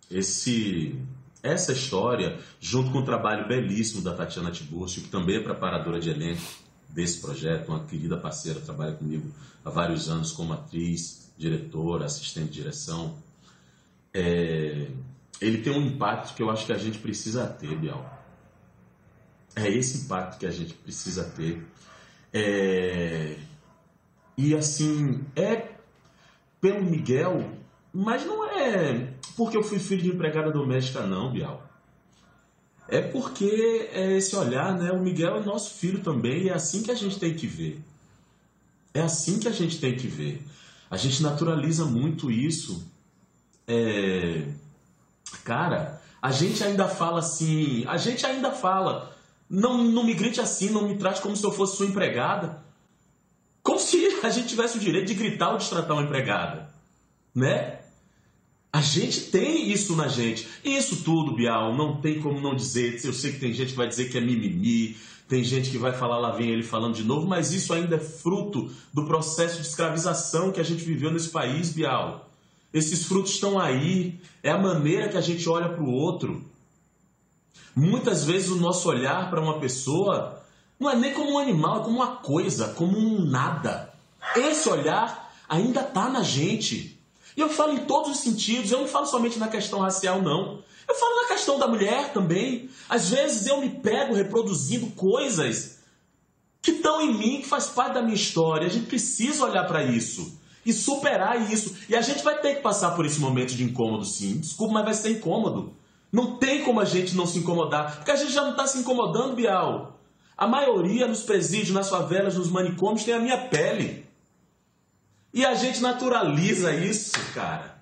esse 0.09 0.97
essa 1.43 1.73
história, 1.73 2.39
junto 2.59 2.91
com 2.91 2.99
o 2.99 3.05
trabalho 3.05 3.47
belíssimo 3.47 4.01
da 4.01 4.15
Tatiana 4.15 4.49
Tiburcio, 4.49 5.03
que 5.03 5.09
também 5.09 5.37
é 5.37 5.39
preparadora 5.39 5.99
de 5.99 6.09
elenco 6.09 6.41
desse 6.89 7.21
projeto, 7.21 7.69
uma 7.69 7.83
querida 7.85 8.17
parceira, 8.17 8.59
trabalha 8.59 8.93
comigo 8.93 9.31
há 9.63 9.69
vários 9.69 10.09
anos 10.09 10.31
como 10.31 10.53
atriz, 10.53 11.31
diretora, 11.37 12.05
assistente 12.05 12.47
de 12.47 12.53
direção, 12.53 13.15
é, 14.13 14.87
ele 15.41 15.57
tem 15.61 15.73
um 15.73 15.85
impacto 15.85 16.33
que 16.33 16.41
eu 16.41 16.49
acho 16.49 16.65
que 16.65 16.71
a 16.71 16.77
gente 16.77 16.97
precisa 16.99 17.45
ter, 17.45 17.77
Bial. 17.77 18.11
É 19.55 19.69
esse 19.69 20.05
impacto 20.05 20.39
que 20.39 20.45
a 20.45 20.51
gente 20.51 20.73
precisa 20.73 21.25
ter. 21.25 21.65
É, 22.33 23.37
e 24.37 24.55
assim, 24.55 25.23
é 25.35 25.71
pelo 26.59 26.83
Miguel, 26.83 27.49
mas 27.93 28.25
não 28.25 28.43
é 28.49 29.13
porque 29.35 29.57
eu 29.57 29.63
fui 29.63 29.79
filho 29.79 30.01
de 30.01 30.09
empregada 30.09 30.51
doméstica, 30.51 31.05
não, 31.05 31.31
Bial. 31.31 31.61
É 32.87 33.01
porque 33.01 33.89
é 33.91 34.17
esse 34.17 34.35
olhar, 34.35 34.77
né? 34.77 34.91
O 34.91 34.99
Miguel 34.99 35.37
é 35.37 35.43
nosso 35.43 35.73
filho 35.73 36.01
também, 36.01 36.43
e 36.43 36.49
é 36.49 36.53
assim 36.53 36.83
que 36.83 36.91
a 36.91 36.95
gente 36.95 37.19
tem 37.19 37.33
que 37.33 37.47
ver. 37.47 37.81
É 38.93 39.01
assim 39.01 39.39
que 39.39 39.47
a 39.47 39.51
gente 39.51 39.79
tem 39.79 39.95
que 39.95 40.07
ver. 40.07 40.45
A 40.89 40.95
gente 40.95 41.21
naturaliza 41.21 41.83
muito 41.85 42.31
isso. 42.31 42.89
É... 43.67 44.47
Cara, 45.43 46.01
a 46.21 46.31
gente 46.31 46.63
ainda 46.63 46.87
fala 46.87 47.19
assim, 47.19 47.85
a 47.87 47.97
gente 47.97 48.25
ainda 48.25 48.51
fala, 48.51 49.13
não, 49.49 49.83
não 49.83 50.03
me 50.03 50.13
grite 50.13 50.39
assim, 50.39 50.69
não 50.69 50.87
me 50.87 50.97
trate 50.97 51.21
como 51.21 51.35
se 51.35 51.43
eu 51.43 51.51
fosse 51.51 51.77
sua 51.77 51.87
empregada. 51.87 52.63
A 54.25 54.29
gente 54.31 54.47
tivesse 54.47 54.77
o 54.77 54.79
direito 54.79 55.07
de 55.07 55.13
gritar 55.13 55.51
ou 55.51 55.59
de 55.59 55.69
tratar 55.69 55.93
uma 55.93 56.01
empregada, 56.01 56.67
né? 57.33 57.79
A 58.73 58.81
gente 58.81 59.21
tem 59.21 59.71
isso 59.71 59.95
na 59.95 60.07
gente. 60.07 60.47
Isso 60.63 61.03
tudo, 61.03 61.35
Bial, 61.35 61.77
não 61.77 62.01
tem 62.01 62.19
como 62.19 62.41
não 62.41 62.55
dizer. 62.55 62.99
Eu 63.05 63.13
sei 63.13 63.33
que 63.33 63.39
tem 63.39 63.53
gente 63.53 63.69
que 63.69 63.77
vai 63.77 63.87
dizer 63.87 64.09
que 64.09 64.17
é 64.17 64.21
mimimi, 64.21 64.97
tem 65.27 65.43
gente 65.43 65.69
que 65.69 65.77
vai 65.77 65.93
falar, 65.93 66.17
lá 66.17 66.31
vem 66.31 66.49
ele 66.49 66.63
falando 66.63 66.95
de 66.95 67.03
novo, 67.03 67.27
mas 67.27 67.53
isso 67.53 67.71
ainda 67.71 67.97
é 67.97 67.99
fruto 67.99 68.71
do 68.91 69.05
processo 69.05 69.61
de 69.61 69.67
escravização 69.67 70.51
que 70.51 70.59
a 70.59 70.63
gente 70.63 70.83
viveu 70.83 71.11
nesse 71.11 71.29
país, 71.29 71.71
Bial. 71.71 72.27
Esses 72.73 73.05
frutos 73.05 73.31
estão 73.31 73.59
aí, 73.59 74.19
é 74.41 74.49
a 74.49 74.57
maneira 74.57 75.07
que 75.07 75.17
a 75.17 75.21
gente 75.21 75.47
olha 75.47 75.69
para 75.69 75.83
o 75.83 75.91
outro. 75.91 76.43
Muitas 77.75 78.25
vezes 78.25 78.49
o 78.49 78.55
nosso 78.55 78.89
olhar 78.89 79.29
para 79.29 79.39
uma 79.39 79.59
pessoa 79.59 80.41
não 80.79 80.89
é 80.89 80.95
nem 80.95 81.13
como 81.13 81.33
um 81.33 81.37
animal, 81.37 81.81
é 81.81 81.83
como 81.83 81.97
uma 81.97 82.15
coisa, 82.17 82.69
como 82.69 82.97
um 82.97 83.23
nada. 83.23 83.94
Esse 84.35 84.69
olhar 84.69 85.33
ainda 85.47 85.81
está 85.81 86.09
na 86.09 86.23
gente. 86.23 86.99
E 87.35 87.41
eu 87.41 87.49
falo 87.49 87.73
em 87.73 87.85
todos 87.85 88.11
os 88.11 88.19
sentidos, 88.19 88.71
eu 88.71 88.81
não 88.81 88.87
falo 88.87 89.05
somente 89.05 89.37
na 89.37 89.47
questão 89.47 89.79
racial, 89.79 90.21
não. 90.21 90.63
Eu 90.87 90.95
falo 90.95 91.21
na 91.21 91.27
questão 91.27 91.57
da 91.57 91.67
mulher 91.67 92.13
também. 92.13 92.69
Às 92.87 93.09
vezes 93.09 93.47
eu 93.47 93.59
me 93.59 93.69
pego 93.69 94.13
reproduzindo 94.13 94.87
coisas 94.91 95.79
que 96.61 96.71
estão 96.71 97.01
em 97.01 97.13
mim, 97.13 97.41
que 97.41 97.47
faz 97.47 97.67
parte 97.67 97.93
da 97.93 98.01
minha 98.01 98.15
história. 98.15 98.67
A 98.67 98.69
gente 98.69 98.87
precisa 98.87 99.45
olhar 99.45 99.65
para 99.65 99.83
isso 99.83 100.39
e 100.65 100.73
superar 100.73 101.51
isso. 101.51 101.75
E 101.87 101.95
a 101.95 102.01
gente 102.01 102.23
vai 102.23 102.39
ter 102.39 102.55
que 102.55 102.61
passar 102.61 102.91
por 102.91 103.05
esse 103.05 103.19
momento 103.19 103.53
de 103.53 103.63
incômodo, 103.63 104.05
sim. 104.05 104.37
Desculpa, 104.37 104.73
mas 104.73 104.85
vai 104.85 104.93
ser 104.93 105.11
incômodo. 105.11 105.73
Não 106.11 106.37
tem 106.37 106.63
como 106.63 106.79
a 106.79 106.85
gente 106.85 107.15
não 107.15 107.27
se 107.27 107.37
incomodar, 107.37 107.97
porque 107.97 108.11
a 108.11 108.15
gente 108.15 108.31
já 108.31 108.41
não 108.41 108.51
está 108.51 108.65
se 108.65 108.77
incomodando, 108.77 109.35
Bial. 109.35 109.99
A 110.37 110.47
maioria 110.47 111.07
nos 111.07 111.21
presídios, 111.21 111.71
nas 111.71 111.89
favelas, 111.89 112.35
nos 112.35 112.49
manicômios 112.49 113.03
tem 113.03 113.13
a 113.13 113.19
minha 113.19 113.37
pele. 113.37 114.04
E 115.35 115.45
a 115.45 115.53
gente 115.53 115.81
naturaliza 115.81 116.73
isso, 116.73 117.11
cara. 117.33 117.75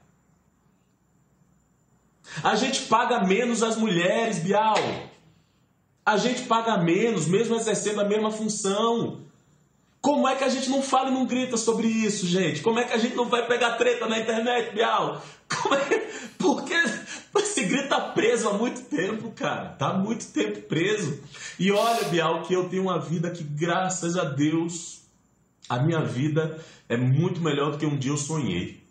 A 2.43 2.55
gente 2.55 2.81
paga 2.87 3.23
menos 3.23 3.61
as 3.61 3.77
mulheres, 3.77 4.39
Bial. 4.39 4.75
A 6.03 6.17
gente 6.17 6.41
paga 6.43 6.77
menos, 6.77 7.27
mesmo 7.27 7.55
exercendo 7.55 8.01
a 8.01 8.05
mesma 8.05 8.31
função. 8.31 9.21
Como 10.01 10.27
é 10.27 10.35
que 10.35 10.43
a 10.43 10.49
gente 10.49 10.67
não 10.67 10.81
fala 10.81 11.09
e 11.09 11.13
não 11.13 11.27
grita 11.27 11.55
sobre 11.55 11.87
isso, 11.87 12.25
gente? 12.25 12.59
Como 12.63 12.79
é 12.79 12.85
que 12.85 12.93
a 12.93 12.97
gente 12.97 13.15
não 13.15 13.29
vai 13.29 13.45
pegar 13.45 13.73
treta 13.73 14.07
na 14.07 14.17
internet, 14.17 14.73
Bial? 14.73 15.21
Como 15.47 15.75
é? 15.75 16.09
Porque 16.39 16.73
esse 17.37 17.65
grito 17.65 17.89
tá 17.89 18.01
preso 18.01 18.49
há 18.49 18.53
muito 18.53 18.81
tempo, 18.81 19.31
cara. 19.31 19.75
Tá 19.77 19.93
muito 19.93 20.25
tempo 20.33 20.59
preso. 20.63 21.21
E 21.59 21.71
olha, 21.71 22.05
Bial, 22.05 22.41
que 22.41 22.53
eu 22.55 22.67
tenho 22.67 22.81
uma 22.81 22.99
vida 22.99 23.29
que, 23.29 23.43
graças 23.43 24.17
a 24.17 24.23
Deus, 24.23 25.02
a 25.69 25.79
minha 25.79 26.03
vida 26.03 26.63
é 26.89 26.97
muito 26.97 27.41
melhor 27.41 27.71
do 27.71 27.77
que 27.77 27.85
um 27.85 27.97
dia 27.97 28.11
eu 28.11 28.17
sonhei. 28.17 28.83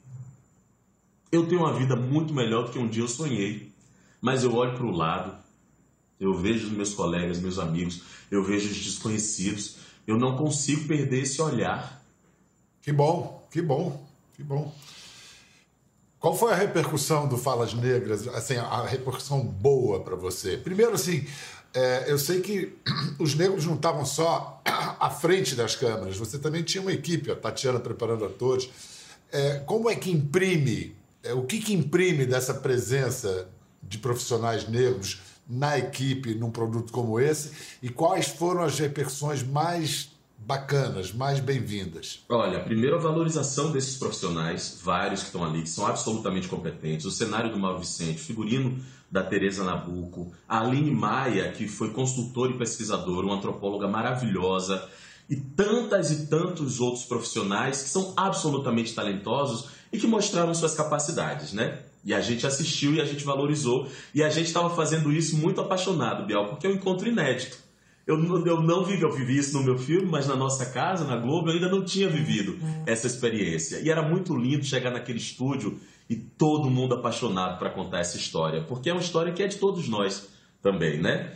Eu 1.31 1.47
tenho 1.47 1.63
uma 1.63 1.73
vida 1.73 1.97
muito 1.97 2.35
melhor 2.35 2.65
do 2.65 2.73
que 2.73 2.79
um 2.79 2.89
dia 2.89 3.03
eu 3.03 3.09
sonhei. 3.09 3.73
Mas 4.21 4.45
eu 4.45 4.55
olho 4.55 4.75
para 4.75 4.87
o 4.87 4.91
lado, 4.91 5.37
eu 6.21 6.35
vejo 6.35 6.69
os 6.69 6.73
meus 6.73 6.95
colegas, 6.95 7.41
meus 7.41 7.59
amigos, 7.59 8.03
eu 8.31 8.45
vejo 8.45 8.71
os 8.71 8.77
desconhecidos. 8.77 9.77
Eu 10.07 10.17
não 10.17 10.37
consigo 10.37 10.87
perder 10.87 11.23
esse 11.23 11.41
olhar. 11.41 12.03
Que 12.81 12.93
bom, 12.93 13.47
que 13.51 13.61
bom, 13.61 14.07
que 14.35 14.43
bom. 14.43 14.73
Qual 16.19 16.37
foi 16.37 16.53
a 16.53 16.57
repercussão 16.57 17.29
do 17.29 17.37
Falas 17.37 17.75
Negras, 17.75 18.29
assim, 18.29 18.57
a 18.57 18.87
repercussão 18.87 19.45
boa 19.45 20.05
para 20.05 20.15
você? 20.15 20.57
Primeiro, 20.57 20.93
assim, 20.93 21.27
é, 21.75 22.05
eu 22.07 22.19
sei 22.19 22.41
que 22.41 22.75
os 23.19 23.35
negros 23.35 23.65
não 23.67 23.75
estavam 23.75 24.05
só 24.05 24.61
à 24.67 25.11
frente 25.11 25.55
das 25.55 25.75
câmeras, 25.75 26.17
você 26.17 26.39
também 26.39 26.63
tinha 26.63 26.83
uma 26.83 26.93
equipe, 26.93 27.31
a 27.31 27.37
Tatiana 27.37 27.81
preparando 27.81 28.25
atores. 28.25 28.69
É, 29.31 29.59
como 29.61 29.89
é 29.89 29.97
que 29.97 30.11
imprime, 30.11 30.95
é, 31.23 31.33
o 31.33 31.43
que, 31.45 31.59
que 31.59 31.73
imprime 31.73 32.27
dessa 32.27 32.53
presença 32.53 33.49
de 33.83 33.99
profissionais 33.99 34.69
negros 34.69 35.21
na 35.49 35.79
equipe 35.79 36.35
num 36.35 36.51
produto 36.51 36.93
como 36.93 37.19
esse 37.19 37.51
e 37.83 37.89
quais 37.89 38.29
foram 38.29 38.63
as 38.63 38.79
repercussões 38.79 39.43
mais 39.43 40.11
bacanas, 40.39 41.13
mais 41.13 41.41
bem-vindas? 41.41 42.25
Olha, 42.29 42.61
primeiro 42.61 42.97
a 42.97 42.99
valorização 42.99 43.71
desses 43.73 43.97
profissionais, 43.97 44.79
vários 44.83 45.21
que 45.21 45.27
estão 45.27 45.45
ali, 45.45 45.63
que 45.63 45.71
são 45.71 45.87
absolutamente 45.87 46.49
competentes. 46.49 47.07
O 47.07 47.11
cenário 47.11 47.51
do 47.51 47.59
Mauro 47.59 47.79
Vicente, 47.79 48.21
figurino 48.21 48.79
da 49.13 49.23
Teresa 49.23 49.63
Nabuco, 49.63 50.33
a 50.49 50.61
Aline 50.61 50.91
Maia, 50.91 51.53
que 51.53 51.69
foi 51.69 51.91
consultora 51.91 52.51
e 52.51 52.57
pesquisadora, 52.57 53.27
uma 53.27 53.37
antropóloga 53.37 53.87
maravilhosa, 53.87 54.89
e 55.29 55.37
tantas 55.37 56.11
e 56.11 56.27
tantos 56.27 56.81
outros 56.81 57.05
profissionais 57.05 57.83
que 57.83 57.91
são 57.91 58.15
absolutamente 58.17 58.95
talentosos 58.95 59.69
e 59.93 59.99
que 59.99 60.07
mostraram 60.07 60.55
suas 60.55 60.75
capacidades, 60.75 61.53
né? 61.53 61.81
E 62.03 62.15
a 62.15 62.23
gente 62.23 62.47
assistiu 62.47 62.95
e 62.95 63.01
a 63.03 63.05
gente 63.05 63.23
valorizou, 63.23 63.87
e 64.15 64.23
a 64.23 64.31
gente 64.31 64.47
estava 64.47 64.75
fazendo 64.75 65.13
isso 65.13 65.37
muito 65.37 65.61
apaixonado, 65.61 66.27
Biel, 66.27 66.49
porque 66.49 66.67
é 66.67 66.71
um 66.71 66.75
encontro 66.75 67.07
inédito. 67.07 67.59
Eu, 68.05 68.17
eu 68.45 68.61
não 68.61 68.85
vivi, 68.85 69.03
eu 69.03 69.13
vivi 69.13 69.39
isso 69.39 69.57
no 69.57 69.63
meu 69.63 69.79
filme, 69.79 70.07
mas 70.11 70.27
na 70.27 70.35
nossa 70.35 70.67
casa, 70.67 71.05
na 71.05 71.17
Globo, 71.17 71.49
eu 71.49 71.55
ainda 71.55 71.69
não 71.69 71.85
tinha 71.85 72.09
vivido 72.09 72.59
essa 72.85 73.07
experiência. 73.07 73.79
E 73.79 73.91
era 73.91 74.03
muito 74.03 74.37
lindo 74.37 74.65
chegar 74.65 74.91
naquele 74.91 75.19
estúdio 75.19 75.79
e 76.13 76.17
todo 76.17 76.69
mundo 76.69 76.95
apaixonado 76.95 77.59
para 77.59 77.71
contar 77.71 78.01
essa 78.01 78.19
história, 78.19 78.63
porque 78.63 78.91
é 78.91 78.93
uma 78.93 79.01
história 79.01 79.33
que 79.33 79.43
é 79.43 79.49
de 79.49 79.57
todos 79.57 79.89
nós 79.89 80.29
também, 80.61 81.01
né? 81.01 81.33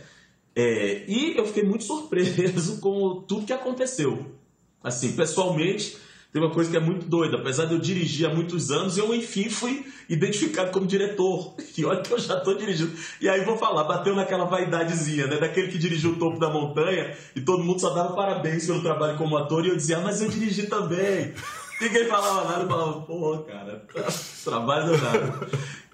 É, 0.55 1.03
e 1.07 1.35
eu 1.35 1.47
fiquei 1.47 1.63
muito 1.63 1.83
surpreso 1.83 2.77
com 2.79 3.23
tudo 3.27 3.47
que 3.47 3.53
aconteceu. 3.53 4.37
Assim, 4.83 5.13
pessoalmente, 5.13 5.97
tem 6.31 6.39
uma 6.39 6.51
coisa 6.51 6.69
que 6.69 6.77
é 6.77 6.79
muito 6.79 7.07
doida. 7.07 7.37
Apesar 7.37 7.65
de 7.65 7.73
eu 7.73 7.79
dirigir 7.79 8.29
há 8.29 8.33
muitos 8.33 8.69
anos, 8.69 8.99
eu 8.99 9.15
enfim 9.15 9.49
fui 9.49 9.83
identificado 10.07 10.69
como 10.69 10.85
diretor. 10.85 11.55
E 11.75 11.83
olha 11.83 12.01
que 12.01 12.11
eu 12.11 12.19
já 12.19 12.37
estou 12.37 12.55
dirigindo. 12.55 12.91
E 13.19 13.27
aí 13.27 13.43
vou 13.45 13.57
falar, 13.57 13.83
bateu 13.83 14.15
naquela 14.15 14.45
vaidadezinha, 14.45 15.25
né? 15.25 15.37
Daquele 15.37 15.69
que 15.69 15.77
dirigiu 15.77 16.11
o 16.11 16.15
topo 16.17 16.39
da 16.39 16.49
montanha 16.49 17.15
e 17.35 17.41
todo 17.41 17.63
mundo 17.63 17.79
só 17.79 17.91
dava 17.91 18.15
parabéns 18.15 18.67
pelo 18.67 18.81
trabalho 18.81 19.17
como 19.17 19.37
ator. 19.37 19.65
E 19.65 19.69
eu 19.69 19.75
dizia, 19.75 19.97
ah, 19.97 20.01
mas 20.01 20.21
eu 20.21 20.29
dirigi 20.29 20.67
também. 20.67 21.33
Ninguém 21.79 22.05
falava 22.05 22.49
nada, 22.49 22.67
falava, 22.67 23.01
porra, 23.01 23.43
cara, 23.43 23.85
trabalho 24.43 24.97
nada. 25.01 25.47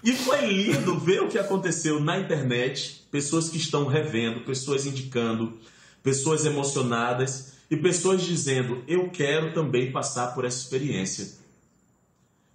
E 0.03 0.13
foi 0.13 0.45
lindo 0.45 0.97
ver 0.99 1.21
o 1.21 1.27
que 1.27 1.37
aconteceu 1.37 1.99
na 1.99 2.19
internet, 2.19 3.05
pessoas 3.11 3.49
que 3.49 3.57
estão 3.57 3.85
revendo, 3.85 4.41
pessoas 4.41 4.85
indicando, 4.85 5.57
pessoas 6.01 6.45
emocionadas 6.45 7.53
e 7.69 7.77
pessoas 7.77 8.21
dizendo, 8.21 8.83
eu 8.87 9.09
quero 9.09 9.53
também 9.53 9.91
passar 9.91 10.33
por 10.33 10.45
essa 10.45 10.57
experiência. 10.57 11.41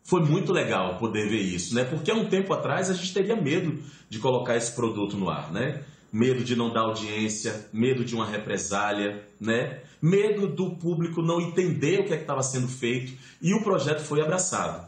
Foi 0.02 0.20
muito 0.22 0.52
legal 0.52 0.98
poder 0.98 1.28
ver 1.28 1.40
isso, 1.40 1.74
né? 1.74 1.84
Porque 1.84 2.10
há 2.10 2.14
um 2.14 2.26
tempo 2.26 2.52
atrás 2.52 2.90
a 2.90 2.94
gente 2.94 3.12
teria 3.12 3.36
medo 3.36 3.82
de 4.08 4.18
colocar 4.18 4.56
esse 4.56 4.72
produto 4.72 5.16
no 5.16 5.28
ar, 5.28 5.52
né? 5.52 5.82
Medo 6.12 6.42
de 6.42 6.56
não 6.56 6.72
dar 6.72 6.82
audiência, 6.82 7.68
medo 7.72 8.04
de 8.04 8.14
uma 8.14 8.26
represália, 8.26 9.26
né? 9.40 9.80
Medo 10.00 10.46
do 10.46 10.76
público 10.76 11.20
não 11.20 11.40
entender 11.40 12.00
o 12.00 12.04
que 12.06 12.14
é 12.14 12.20
estava 12.20 12.42
sendo 12.42 12.68
feito 12.68 13.12
e 13.42 13.52
o 13.52 13.62
projeto 13.62 14.00
foi 14.00 14.20
abraçado. 14.20 14.86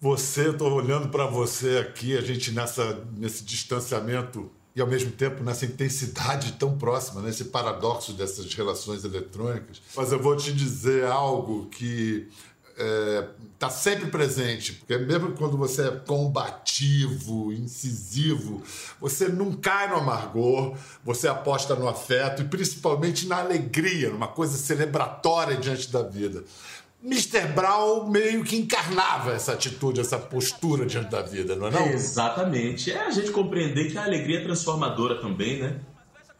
Você, 0.00 0.50
estou 0.50 0.72
olhando 0.72 1.08
para 1.08 1.26
você 1.26 1.78
aqui, 1.78 2.16
a 2.16 2.20
gente 2.20 2.50
nessa, 2.50 3.02
nesse 3.16 3.44
distanciamento 3.44 4.50
e 4.74 4.80
ao 4.80 4.86
mesmo 4.86 5.10
tempo 5.10 5.42
nessa 5.42 5.64
intensidade 5.64 6.52
tão 6.52 6.76
próxima, 6.76 7.22
nesse 7.22 7.46
paradoxo 7.46 8.12
dessas 8.12 8.52
relações 8.52 9.04
eletrônicas. 9.04 9.80
Mas 9.96 10.12
eu 10.12 10.20
vou 10.20 10.36
te 10.36 10.52
dizer 10.52 11.06
algo 11.06 11.66
que 11.70 12.28
está 12.76 13.68
é, 13.68 13.70
sempre 13.70 14.10
presente, 14.10 14.74
porque 14.74 14.98
mesmo 14.98 15.32
quando 15.32 15.56
você 15.56 15.88
é 15.88 15.90
combativo, 15.90 17.50
incisivo, 17.52 18.62
você 19.00 19.28
não 19.28 19.52
cai 19.52 19.88
no 19.88 19.96
amargor, 19.96 20.76
você 21.02 21.26
aposta 21.26 21.74
no 21.74 21.88
afeto 21.88 22.42
e 22.42 22.44
principalmente 22.44 23.26
na 23.26 23.38
alegria, 23.38 24.10
numa 24.10 24.28
coisa 24.28 24.58
celebratória 24.58 25.56
diante 25.56 25.90
da 25.90 26.02
vida. 26.02 26.44
Mr. 27.02 27.52
Brown 27.54 28.08
meio 28.08 28.42
que 28.42 28.56
encarnava 28.56 29.32
essa 29.32 29.52
atitude, 29.52 30.00
essa 30.00 30.18
postura 30.18 30.84
diante 30.84 31.10
da 31.10 31.22
vida, 31.22 31.54
não 31.54 31.68
é 31.68 31.70
não? 31.70 31.86
exatamente. 31.86 32.90
É 32.90 33.06
a 33.06 33.10
gente 33.10 33.30
compreender 33.30 33.90
que 33.90 33.96
a 33.96 34.04
alegria 34.04 34.40
é 34.40 34.42
transformadora 34.42 35.20
também, 35.20 35.60
né? 35.60 35.80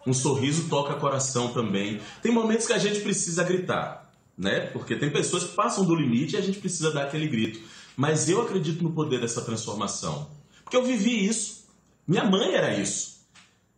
Um 0.06 0.12
sorriso 0.12 0.68
toca 0.68 0.94
coração 0.94 1.52
também. 1.52 2.00
Tem 2.22 2.32
momentos 2.32 2.66
que 2.66 2.72
a 2.72 2.78
gente 2.78 3.00
precisa 3.00 3.44
gritar, 3.44 4.05
né? 4.36 4.60
Porque 4.66 4.96
tem 4.96 5.10
pessoas 5.10 5.44
que 5.44 5.54
passam 5.54 5.84
do 5.84 5.94
limite 5.94 6.34
e 6.34 6.38
a 6.38 6.42
gente 6.42 6.58
precisa 6.58 6.90
dar 6.90 7.04
aquele 7.04 7.26
grito. 7.26 7.60
Mas 7.96 8.28
eu 8.28 8.42
acredito 8.42 8.82
no 8.82 8.92
poder 8.92 9.20
dessa 9.20 9.40
transformação. 9.40 10.28
Porque 10.62 10.76
eu 10.76 10.84
vivi 10.84 11.26
isso. 11.26 11.64
Minha 12.06 12.24
mãe 12.24 12.54
era 12.54 12.78
isso. 12.78 13.16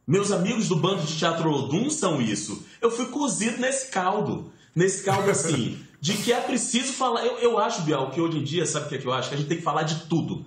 Meus 0.07 0.33
amigos 0.33 0.69
do 0.69 0.77
bando 0.77 1.03
de 1.03 1.17
teatro 1.17 1.53
Odum 1.53 1.91
são 1.91 2.21
isso. 2.21 2.65
Eu 2.81 2.91
fui 2.91 3.07
cozido 3.07 3.59
nesse 3.59 3.91
caldo. 3.91 4.53
Nesse 4.75 5.05
caldo 5.05 5.31
assim. 5.31 5.79
de 6.01 6.15
que 6.15 6.33
é 6.33 6.41
preciso 6.41 6.93
falar. 6.93 7.25
Eu, 7.25 7.39
eu 7.39 7.59
acho, 7.59 7.83
Bial, 7.83 8.11
que 8.11 8.21
hoje 8.21 8.39
em 8.39 8.45
dia, 8.45 8.67
sabe 8.67 8.87
o 8.87 8.89
que, 8.89 8.95
é 8.97 8.99
que 8.99 9.07
eu 9.07 9.13
acho? 9.13 9.29
Que 9.29 9.35
a 9.35 9.39
gente 9.39 9.49
tem 9.49 9.59
que 9.59 9.65
falar 9.65 9.83
de 9.83 10.07
tudo. 10.07 10.45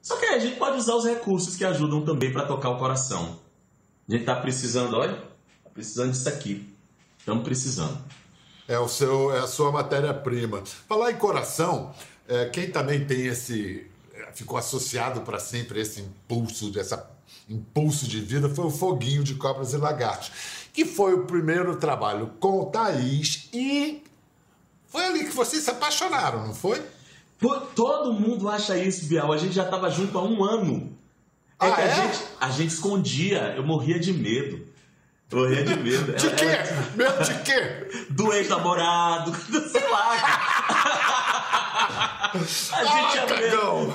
Só 0.00 0.16
que 0.16 0.26
a 0.26 0.38
gente 0.38 0.56
pode 0.56 0.76
usar 0.76 0.94
os 0.94 1.04
recursos 1.04 1.56
que 1.56 1.64
ajudam 1.64 2.04
também 2.04 2.32
para 2.32 2.46
tocar 2.46 2.70
o 2.70 2.78
coração. 2.78 3.38
A 4.06 4.12
gente 4.12 4.20
está 4.20 4.36
precisando, 4.36 4.96
olha, 4.96 5.14
tá 5.62 5.70
precisando 5.72 6.12
disso 6.12 6.28
aqui. 6.28 6.68
Estamos 7.18 7.42
precisando. 7.42 7.98
É, 8.66 8.78
o 8.78 8.88
seu, 8.88 9.34
é 9.34 9.40
a 9.40 9.46
sua 9.46 9.70
matéria-prima. 9.70 10.62
Falar 10.88 11.10
em 11.10 11.16
coração, 11.16 11.94
é, 12.26 12.46
quem 12.46 12.70
também 12.70 13.04
tem 13.04 13.26
esse. 13.26 13.86
É, 14.14 14.32
ficou 14.32 14.56
associado 14.56 15.20
para 15.20 15.38
sempre 15.38 15.78
a 15.78 15.82
esse 15.82 16.00
impulso, 16.00 16.70
dessa 16.70 17.10
impulso 17.48 18.06
de 18.06 18.20
vida, 18.20 18.48
foi 18.48 18.64
o 18.64 18.70
Foguinho 18.70 19.22
de 19.22 19.34
Cobras 19.34 19.74
e 19.74 19.76
Lagartos, 19.76 20.30
que 20.72 20.84
foi 20.84 21.12
o 21.12 21.26
primeiro 21.26 21.76
trabalho 21.76 22.32
com 22.40 22.60
o 22.60 22.66
Thaís 22.66 23.48
e 23.52 24.02
foi 24.86 25.04
ali 25.04 25.24
que 25.24 25.30
vocês 25.30 25.62
se 25.62 25.70
apaixonaram, 25.70 26.46
não 26.46 26.54
foi? 26.54 26.82
Todo 27.74 28.12
mundo 28.12 28.48
acha 28.48 28.78
isso, 28.78 29.06
Bial. 29.06 29.32
A 29.32 29.36
gente 29.36 29.52
já 29.52 29.64
estava 29.64 29.90
junto 29.90 30.16
há 30.16 30.22
um 30.22 30.42
ano. 30.42 30.96
É 31.60 31.66
ah, 31.66 31.72
que 31.72 31.80
é? 31.80 31.84
A, 31.84 31.94
gente, 31.94 32.24
a 32.40 32.50
gente 32.50 32.70
escondia. 32.70 33.54
Eu 33.56 33.66
morria 33.66 33.98
de 33.98 34.12
medo. 34.12 34.64
Morria 35.34 35.64
de 35.64 35.76
medo. 35.76 36.12
de 36.12 36.30
quê? 36.30 36.58
Medo 36.94 37.24
de 37.24 37.34
quê? 37.42 38.06
Do 38.10 38.32
ex-namorado, 38.32 39.32
do 39.32 39.68
sei 39.68 39.88
lá. 39.88 40.12
a 42.32 42.38
gente 42.38 42.72
ah, 42.72 43.08
tinha 43.10 43.26
medo. 43.26 43.92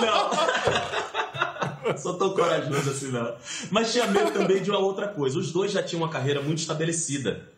Não. 0.00 1.96
Sou 1.98 2.14
tão 2.14 2.30
corajoso 2.30 2.90
assim, 2.90 3.10
não. 3.10 3.34
Mas 3.70 3.92
tinha 3.92 4.06
medo 4.06 4.30
também 4.32 4.62
de 4.62 4.70
uma 4.70 4.78
outra 4.78 5.08
coisa. 5.08 5.38
Os 5.38 5.52
dois 5.52 5.70
já 5.72 5.82
tinham 5.82 6.02
uma 6.02 6.10
carreira 6.10 6.40
muito 6.40 6.58
estabelecida. 6.58 7.48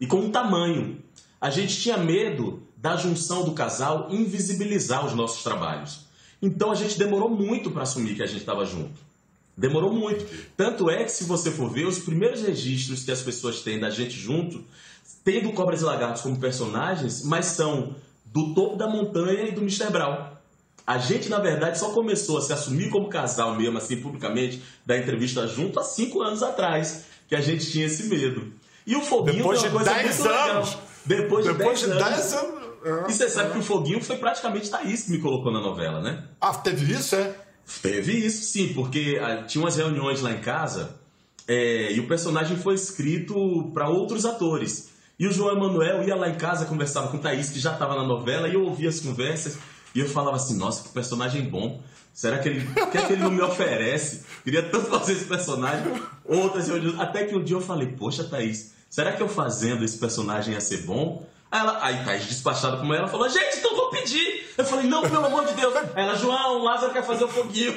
E 0.00 0.06
com 0.06 0.20
um 0.20 0.30
tamanho. 0.30 1.02
A 1.40 1.50
gente 1.50 1.80
tinha 1.80 1.96
medo 1.96 2.66
da 2.76 2.96
junção 2.96 3.44
do 3.44 3.52
casal 3.52 4.08
invisibilizar 4.10 5.06
os 5.06 5.14
nossos 5.14 5.44
trabalhos. 5.44 6.06
Então 6.42 6.72
a 6.72 6.74
gente 6.74 6.98
demorou 6.98 7.28
muito 7.28 7.70
para 7.70 7.82
assumir 7.82 8.16
que 8.16 8.22
a 8.22 8.26
gente 8.26 8.40
estava 8.40 8.64
junto. 8.64 9.07
Demorou 9.58 9.92
muito. 9.92 10.24
Tanto 10.56 10.88
é 10.88 11.02
que, 11.02 11.10
se 11.10 11.24
você 11.24 11.50
for 11.50 11.68
ver, 11.68 11.84
os 11.84 11.98
primeiros 11.98 12.42
registros 12.42 13.02
que 13.02 13.10
as 13.10 13.20
pessoas 13.20 13.60
têm 13.60 13.80
da 13.80 13.90
gente 13.90 14.16
junto, 14.16 14.62
tendo 15.24 15.52
Cobras 15.52 15.80
e 15.80 15.84
Lagartos 15.84 16.22
como 16.22 16.38
personagens, 16.38 17.24
mas 17.24 17.46
são 17.46 17.96
do 18.24 18.54
topo 18.54 18.76
da 18.76 18.86
montanha 18.86 19.48
e 19.48 19.50
do 19.50 19.60
Mr. 19.60 19.90
Brown. 19.90 20.28
A 20.86 20.96
gente, 20.96 21.28
na 21.28 21.40
verdade, 21.40 21.76
só 21.76 21.90
começou 21.90 22.38
a 22.38 22.40
se 22.40 22.52
assumir 22.52 22.88
como 22.88 23.08
casal 23.08 23.56
mesmo, 23.56 23.76
assim, 23.78 24.00
publicamente, 24.00 24.62
da 24.86 24.96
entrevista 24.96 25.44
junto, 25.48 25.80
há 25.80 25.82
cinco 25.82 26.22
anos 26.22 26.40
atrás, 26.40 27.06
que 27.26 27.34
a 27.34 27.40
gente 27.40 27.68
tinha 27.68 27.86
esse 27.86 28.04
medo. 28.04 28.52
E 28.86 28.94
o 28.94 29.02
Foguinho 29.02 29.38
Depois 29.38 29.60
de 29.60 29.68
10 29.70 30.20
anos. 30.24 30.24
Legal. 30.24 30.82
Depois 31.04 31.44
de 31.44 31.52
Depois 31.52 31.80
10 31.82 31.92
de 31.92 32.04
anos. 32.04 32.16
10 32.16 32.32
anos. 32.34 32.58
E 33.08 33.12
você 33.12 33.28
sabe 33.28 33.52
que 33.52 33.58
o 33.58 33.62
Foguinho 33.62 34.00
foi 34.00 34.16
praticamente 34.16 34.70
Thaís 34.70 35.02
que 35.02 35.10
me 35.10 35.18
colocou 35.18 35.52
na 35.52 35.60
novela, 35.60 36.00
né? 36.00 36.28
Ah, 36.40 36.54
teve 36.54 36.92
isso, 36.92 37.16
é? 37.16 37.34
Teve 37.82 38.12
isso, 38.12 38.44
sim, 38.44 38.72
porque 38.72 39.18
ah, 39.22 39.42
tinha 39.42 39.62
umas 39.62 39.76
reuniões 39.76 40.20
lá 40.20 40.32
em 40.32 40.40
casa 40.40 40.96
é, 41.46 41.92
e 41.92 42.00
o 42.00 42.06
personagem 42.06 42.56
foi 42.56 42.74
escrito 42.74 43.70
para 43.72 43.88
outros 43.88 44.24
atores. 44.26 44.90
E 45.18 45.26
o 45.26 45.32
João 45.32 45.56
Emanuel 45.56 46.02
ia 46.06 46.14
lá 46.14 46.28
em 46.28 46.36
casa, 46.36 46.66
conversava 46.66 47.08
com 47.08 47.18
Thaís, 47.18 47.50
que 47.50 47.58
já 47.58 47.72
estava 47.72 47.96
na 47.96 48.04
novela, 48.04 48.48
e 48.48 48.54
eu 48.54 48.64
ouvia 48.64 48.88
as 48.88 49.00
conversas 49.00 49.58
e 49.94 50.00
eu 50.00 50.08
falava 50.08 50.36
assim: 50.36 50.56
nossa, 50.56 50.82
que 50.82 50.90
personagem 50.90 51.42
bom. 51.42 51.82
Será 52.12 52.38
que 52.38 52.48
ele, 52.48 52.66
que, 52.90 52.98
é 52.98 53.06
que 53.06 53.12
ele 53.12 53.22
não 53.22 53.30
me 53.30 53.40
oferece? 53.40 54.24
Queria 54.44 54.62
tanto 54.62 54.86
fazer 54.90 55.12
esse 55.12 55.24
personagem. 55.24 56.00
Outras 56.24 56.68
reuniões. 56.68 56.98
Até 56.98 57.24
que 57.24 57.34
um 57.34 57.42
dia 57.42 57.56
eu 57.56 57.60
falei: 57.60 57.88
poxa, 57.88 58.24
Thaís, 58.24 58.72
será 58.90 59.12
que 59.12 59.22
eu 59.22 59.28
fazendo 59.28 59.84
esse 59.84 59.98
personagem 59.98 60.54
ia 60.54 60.60
ser 60.60 60.82
bom? 60.82 61.26
Aí, 61.50 61.60
ela, 61.60 61.78
aí 61.82 62.04
Thaís, 62.04 62.26
despachada 62.26 62.76
como 62.76 62.92
ela, 62.92 63.08
falou: 63.08 63.28
gente, 63.28 63.58
então 63.58 63.74
vou 63.74 63.90
pedir. 63.90 64.37
Eu 64.58 64.64
falei: 64.64 64.86
não, 64.88 65.02
pelo 65.02 65.24
amor 65.24 65.46
de 65.46 65.54
Deus. 65.54 65.74
Aí 65.76 66.04
ela, 66.04 66.16
João, 66.16 66.58
o 66.58 66.64
Lázaro 66.64 66.92
quer 66.92 67.04
fazer 67.04 67.22
o 67.22 67.28
foguinho. 67.28 67.72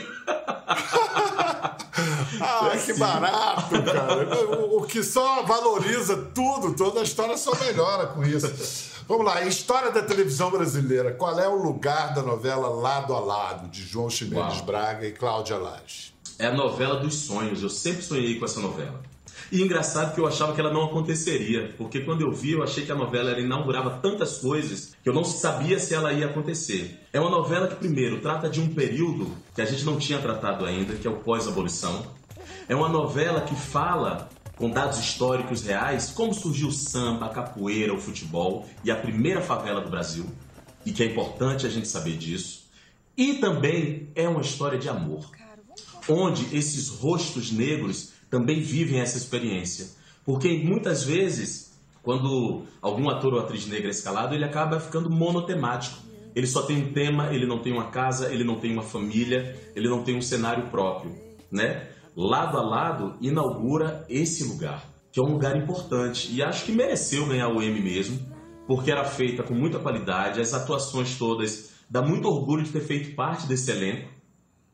Ah, 2.41 2.71
que 2.83 2.93
barato, 2.93 3.83
cara. 3.83 4.59
O, 4.59 4.79
o, 4.79 4.87
que 4.87 5.03
só 5.03 5.43
valoriza 5.43 6.17
tudo, 6.33 6.75
toda 6.75 7.01
a 7.01 7.03
história 7.03 7.37
só 7.37 7.53
melhora 7.55 8.07
com 8.07 8.23
isso. 8.23 8.91
Vamos 9.07 9.25
lá, 9.25 9.43
história 9.43 9.91
da 9.91 10.01
televisão 10.01 10.49
brasileira. 10.49 11.13
Qual 11.13 11.39
é 11.39 11.47
o 11.47 11.61
lugar 11.61 12.15
da 12.15 12.23
novela 12.23 12.67
Lado 12.69 13.13
a 13.13 13.19
Lado, 13.19 13.69
de 13.69 13.83
João 13.83 14.09
Chimenez. 14.09 14.61
Braga 14.61 15.05
e 15.05 15.11
Cláudia 15.11 15.57
Lage? 15.57 16.15
É 16.39 16.47
a 16.47 16.53
novela 16.53 16.99
dos 16.99 17.13
sonhos. 17.13 17.61
Eu 17.61 17.69
sempre 17.69 18.01
sonhei 18.01 18.39
com 18.39 18.45
essa 18.45 18.59
novela. 18.59 18.99
E 19.51 19.61
engraçado 19.61 20.15
que 20.15 20.21
eu 20.21 20.25
achava 20.25 20.53
que 20.53 20.61
ela 20.61 20.71
não 20.71 20.85
aconteceria, 20.85 21.73
porque 21.77 21.99
quando 21.99 22.21
eu 22.21 22.31
vi, 22.31 22.53
eu 22.53 22.63
achei 22.63 22.85
que 22.85 22.91
a 22.91 22.95
novela 22.95 23.31
ela 23.31 23.41
inaugurava 23.41 23.99
tantas 24.01 24.37
coisas 24.37 24.95
que 25.03 25.09
eu 25.09 25.13
não 25.13 25.25
sabia 25.25 25.77
se 25.77 25.93
ela 25.93 26.13
ia 26.13 26.27
acontecer. 26.27 27.01
É 27.11 27.19
uma 27.19 27.29
novela 27.29 27.67
que, 27.67 27.75
primeiro, 27.75 28.21
trata 28.21 28.49
de 28.49 28.61
um 28.61 28.73
período 28.73 29.29
que 29.53 29.61
a 29.61 29.65
gente 29.65 29.83
não 29.83 29.97
tinha 29.97 30.19
tratado 30.19 30.65
ainda, 30.65 30.95
que 30.95 31.05
é 31.05 31.11
o 31.11 31.17
pós-abolição. 31.17 32.05
É 32.69 32.73
uma 32.73 32.87
novela 32.87 33.41
que 33.41 33.53
fala 33.53 34.29
com 34.55 34.69
dados 34.69 34.99
históricos 34.99 35.63
reais 35.63 36.11
como 36.11 36.33
surgiu 36.33 36.69
o 36.69 36.71
samba, 36.71 37.25
a 37.25 37.29
capoeira, 37.29 37.93
o 37.93 37.99
futebol 37.99 38.69
e 38.85 38.91
a 38.91 38.95
primeira 38.95 39.41
favela 39.41 39.81
do 39.81 39.89
Brasil, 39.89 40.27
e 40.85 40.93
que 40.93 41.03
é 41.03 41.07
importante 41.07 41.65
a 41.65 41.69
gente 41.69 41.89
saber 41.89 42.15
disso. 42.15 42.69
E 43.17 43.33
também 43.33 44.09
é 44.15 44.29
uma 44.29 44.41
história 44.41 44.79
de 44.79 44.87
amor, 44.87 45.29
onde 46.07 46.55
esses 46.55 46.87
rostos 46.87 47.51
negros 47.51 48.13
também 48.31 48.61
vivem 48.61 49.01
essa 49.01 49.17
experiência. 49.17 49.89
Porque 50.25 50.63
muitas 50.63 51.03
vezes, 51.03 51.77
quando 52.01 52.63
algum 52.81 53.09
ator 53.09 53.33
ou 53.33 53.39
atriz 53.41 53.67
negra 53.67 53.87
é 53.87 53.91
escalado, 53.91 54.33
ele 54.33 54.45
acaba 54.45 54.79
ficando 54.79 55.09
monotemático. 55.09 55.97
Ele 56.33 56.47
só 56.47 56.61
tem 56.61 56.77
um 56.77 56.93
tema, 56.93 57.33
ele 57.33 57.45
não 57.45 57.61
tem 57.61 57.73
uma 57.73 57.91
casa, 57.91 58.33
ele 58.33 58.45
não 58.45 58.57
tem 58.57 58.71
uma 58.71 58.81
família, 58.81 59.59
ele 59.75 59.89
não 59.89 60.01
tem 60.01 60.17
um 60.17 60.21
cenário 60.21 60.69
próprio, 60.69 61.13
né? 61.51 61.89
Lado 62.15 62.57
a 62.57 62.61
lado 62.61 63.17
inaugura 63.19 64.05
esse 64.09 64.45
lugar, 64.45 64.87
que 65.11 65.19
é 65.19 65.23
um 65.23 65.33
lugar 65.33 65.57
importante 65.57 66.33
e 66.33 66.41
acho 66.41 66.65
que 66.65 66.71
mereceu 66.71 67.27
ganhar 67.27 67.49
o 67.49 67.61
Emmy 67.61 67.81
mesmo, 67.81 68.17
porque 68.65 68.91
era 68.91 69.03
feita 69.03 69.43
com 69.43 69.53
muita 69.53 69.79
qualidade, 69.79 70.39
as 70.39 70.53
atuações 70.53 71.17
todas, 71.17 71.71
dá 71.89 72.01
muito 72.01 72.29
orgulho 72.29 72.63
de 72.63 72.71
ter 72.71 72.81
feito 72.81 73.13
parte 73.13 73.45
desse 73.45 73.69
elenco, 73.69 74.09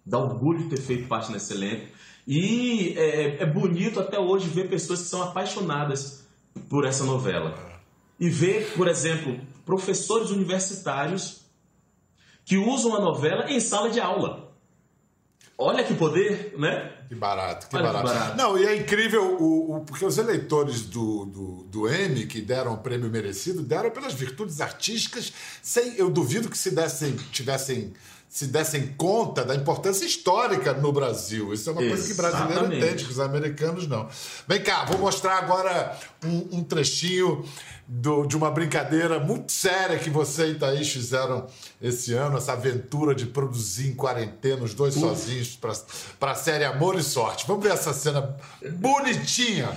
dá 0.05 0.19
orgulho 0.19 0.63
de 0.63 0.69
ter 0.69 0.81
feito 0.81 1.07
parte 1.07 1.31
desse 1.31 1.53
elenco. 1.53 1.87
E 2.27 2.93
é, 2.97 3.43
é, 3.43 3.45
bonito 3.45 4.01
até 4.01 4.19
hoje 4.19 4.49
ver 4.49 4.69
pessoas 4.69 5.01
que 5.01 5.07
são 5.07 5.23
apaixonadas 5.23 6.25
por 6.69 6.85
essa 6.85 7.05
novela. 7.05 7.57
E 8.19 8.29
ver, 8.29 8.73
por 8.75 8.89
exemplo, 8.89 9.39
professores 9.65 10.29
universitários 10.29 11.45
que 12.43 12.57
usam 12.57 12.95
a 12.95 12.99
novela 12.99 13.49
em 13.49 13.59
sala 13.61 13.89
de 13.89 14.01
aula. 14.01 14.51
Olha 15.57 15.83
que 15.83 15.93
poder, 15.93 16.53
né? 16.57 16.93
Que 17.07 17.15
barato, 17.15 17.67
que, 17.67 17.73
barato. 17.73 17.97
que 17.97 18.13
barato. 18.13 18.37
Não, 18.37 18.59
e 18.59 18.65
é 18.65 18.75
incrível, 18.75 19.37
o, 19.39 19.77
o, 19.77 19.81
porque 19.85 20.05
os 20.05 20.17
eleitores 20.17 20.81
do, 20.81 21.25
do, 21.25 21.63
do 21.63 21.87
M, 21.89 22.27
que 22.27 22.41
deram 22.41 22.73
o 22.73 22.77
prêmio 22.77 23.09
merecido, 23.09 23.63
deram 23.63 23.89
pelas 23.89 24.13
virtudes 24.13 24.59
artísticas, 24.59 25.31
sem, 25.61 25.95
eu 25.95 26.09
duvido 26.09 26.49
que 26.49 26.57
se 26.57 26.71
dessem, 26.71 27.15
tivessem 27.31 27.93
se 28.29 28.47
dessem 28.47 28.87
conta 28.97 29.43
da 29.43 29.55
importância 29.55 30.05
histórica 30.05 30.73
no 30.73 30.91
Brasil. 30.91 31.53
Isso 31.53 31.69
é 31.69 31.73
uma 31.73 31.81
Exatamente. 31.81 31.89
coisa 31.89 32.07
que 32.07 32.13
brasileiro 32.13 32.75
entende, 32.75 33.05
que 33.05 33.11
os 33.11 33.19
americanos 33.19 33.87
não. 33.87 34.07
Vem 34.47 34.61
cá, 34.61 34.85
vou 34.85 34.97
mostrar 34.99 35.37
agora 35.37 35.97
um, 36.23 36.57
um 36.57 36.63
trechinho 36.63 37.45
do, 37.87 38.25
de 38.25 38.35
uma 38.35 38.51
brincadeira 38.51 39.17
muito 39.17 39.51
séria 39.51 39.97
que 39.97 40.09
você 40.09 40.47
e 40.47 40.55
Thaís 40.55 40.91
fizeram 40.91 41.47
esse 41.81 42.13
ano, 42.13 42.37
essa 42.37 42.51
aventura 42.51 43.15
de 43.15 43.25
produzir 43.25 43.89
em 43.89 43.95
quarentena, 43.95 44.63
os 44.63 44.73
dois 44.73 44.95
Uf. 44.97 45.05
sozinhos, 45.05 45.57
para 46.19 46.31
a 46.31 46.35
série 46.35 46.65
Amor 46.65 46.95
e 46.99 47.03
Sorte. 47.03 47.45
Vamos 47.47 47.63
ver 47.63 47.71
essa 47.71 47.93
cena 47.93 48.35
bonitinha. 48.73 49.69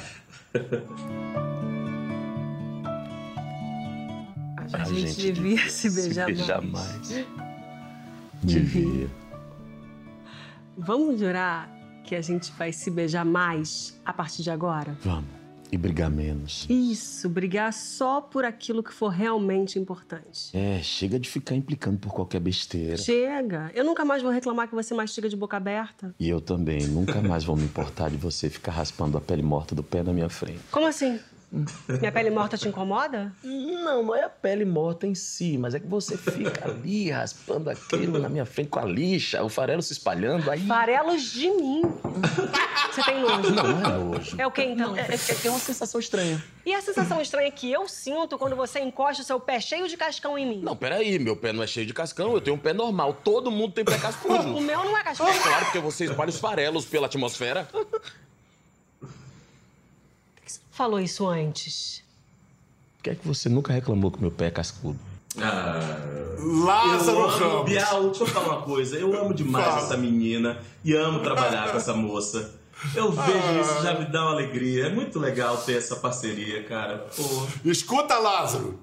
A 4.72 4.84
gente 4.84 5.00
gente, 5.00 5.20
gente 5.20 5.32
devia 5.32 5.68
se 5.68 5.90
beijar, 5.90 6.26
se 6.26 6.34
beijar 6.34 6.62
mais. 6.62 7.10
mais. 7.10 7.49
Devia. 8.42 9.08
Vamos 10.76 11.20
jurar 11.20 11.70
que 12.04 12.14
a 12.14 12.22
gente 12.22 12.50
vai 12.52 12.72
se 12.72 12.90
beijar 12.90 13.24
mais 13.24 14.00
a 14.04 14.12
partir 14.12 14.42
de 14.42 14.50
agora? 14.50 14.96
Vamos. 15.02 15.40
E 15.72 15.76
brigar 15.76 16.10
menos. 16.10 16.66
Isso, 16.68 17.28
brigar 17.28 17.72
só 17.72 18.20
por 18.20 18.44
aquilo 18.44 18.82
que 18.82 18.92
for 18.92 19.08
realmente 19.08 19.78
importante. 19.78 20.50
É, 20.52 20.80
chega 20.82 21.16
de 21.16 21.28
ficar 21.28 21.54
implicando 21.54 21.96
por 21.96 22.12
qualquer 22.12 22.40
besteira. 22.40 22.96
Chega! 22.96 23.70
Eu 23.72 23.84
nunca 23.84 24.04
mais 24.04 24.20
vou 24.20 24.32
reclamar 24.32 24.66
que 24.66 24.74
você 24.74 24.92
mastiga 24.94 25.28
de 25.28 25.36
boca 25.36 25.56
aberta. 25.56 26.12
E 26.18 26.28
eu 26.28 26.40
também 26.40 26.88
nunca 26.88 27.20
mais 27.22 27.44
vou 27.44 27.54
me 27.56 27.62
importar 27.62 28.10
de 28.10 28.16
você 28.16 28.50
ficar 28.50 28.72
raspando 28.72 29.16
a 29.16 29.20
pele 29.20 29.42
morta 29.42 29.72
do 29.72 29.82
pé 29.84 30.02
na 30.02 30.12
minha 30.12 30.28
frente. 30.28 30.58
Como 30.72 30.88
assim? 30.88 31.20
Minha 31.88 32.12
pele 32.12 32.30
morta 32.30 32.56
te 32.56 32.68
incomoda? 32.68 33.32
Não, 33.42 34.04
não 34.04 34.14
é 34.14 34.22
a 34.22 34.28
pele 34.28 34.64
morta 34.64 35.06
em 35.06 35.16
si, 35.16 35.58
mas 35.58 35.74
é 35.74 35.80
que 35.80 35.86
você 35.86 36.16
fica 36.16 36.68
ali 36.68 37.10
raspando 37.10 37.68
aquilo 37.68 38.20
na 38.20 38.28
minha 38.28 38.44
frente 38.46 38.68
com 38.68 38.78
a 38.78 38.84
lixa, 38.84 39.42
o 39.42 39.48
farelo 39.48 39.82
se 39.82 39.92
espalhando, 39.92 40.48
aí. 40.48 40.60
Farelos 40.60 41.22
de 41.22 41.50
mim. 41.50 41.82
Você 42.92 43.02
tem 43.02 43.20
nojo? 43.20 43.50
Não, 43.50 43.64
não 43.64 43.78
é 43.78 43.98
nojo. 43.98 44.36
É 44.38 44.46
o 44.46 44.50
que 44.50 44.62
então? 44.62 44.96
É, 44.96 45.00
é, 45.00 45.46
é 45.46 45.50
uma 45.50 45.58
sensação 45.58 45.98
estranha. 45.98 46.42
E 46.64 46.72
a 46.72 46.80
sensação 46.80 47.20
estranha 47.20 47.50
que 47.50 47.70
eu 47.70 47.88
sinto 47.88 48.38
quando 48.38 48.54
você 48.54 48.78
encosta 48.78 49.22
o 49.22 49.26
seu 49.26 49.40
pé 49.40 49.60
cheio 49.60 49.88
de 49.88 49.96
cascão 49.96 50.38
em 50.38 50.46
mim? 50.46 50.60
Não, 50.62 50.76
peraí, 50.76 51.18
meu 51.18 51.36
pé 51.36 51.52
não 51.52 51.64
é 51.64 51.66
cheio 51.66 51.86
de 51.86 51.92
cascão, 51.92 52.32
eu 52.32 52.40
tenho 52.40 52.56
um 52.56 52.60
pé 52.60 52.72
normal. 52.72 53.14
Todo 53.24 53.50
mundo 53.50 53.72
tem 53.72 53.84
pé 53.84 53.98
cascudo. 53.98 54.30
O 54.60 54.60
meu 54.60 54.84
não 54.84 54.96
é 54.96 55.02
cascão. 55.02 55.28
É 55.28 55.38
claro, 55.38 55.64
porque 55.66 55.78
você 55.78 56.04
espalha 56.04 56.28
os 56.28 56.38
farelos 56.38 56.84
pela 56.84 57.06
atmosfera. 57.06 57.68
Falou 60.80 60.98
isso 60.98 61.28
antes. 61.28 62.02
Por 62.96 63.02
que 63.02 63.10
é 63.10 63.14
que 63.14 63.28
você 63.28 63.50
nunca 63.50 63.70
reclamou 63.70 64.10
que 64.10 64.18
meu 64.18 64.30
pé 64.30 64.46
é 64.46 64.50
cascudo? 64.50 64.98
Ah, 65.38 65.78
Lázaro 66.38 67.26
Ramos. 67.26 67.66
Bial, 67.66 68.04
deixa 68.04 68.22
eu 68.22 68.26
falar 68.26 68.54
uma 68.54 68.62
coisa. 68.62 68.96
Eu 68.96 69.14
amo 69.20 69.34
demais 69.34 69.66
Fala. 69.66 69.82
essa 69.82 69.96
menina 69.98 70.58
e 70.82 70.94
amo 70.94 71.20
trabalhar 71.20 71.70
com 71.70 71.76
essa 71.76 71.92
moça. 71.92 72.58
Eu 72.94 73.12
vejo 73.12 73.60
isso, 73.60 73.82
já 73.82 73.92
me 73.92 74.06
dá 74.06 74.22
uma 74.22 74.30
alegria. 74.30 74.86
É 74.86 74.88
muito 74.88 75.18
legal 75.18 75.58
ter 75.58 75.76
essa 75.76 75.96
parceria, 75.96 76.64
cara. 76.64 77.06
Pô. 77.14 77.46
Escuta, 77.62 78.16
Lázaro. 78.16 78.80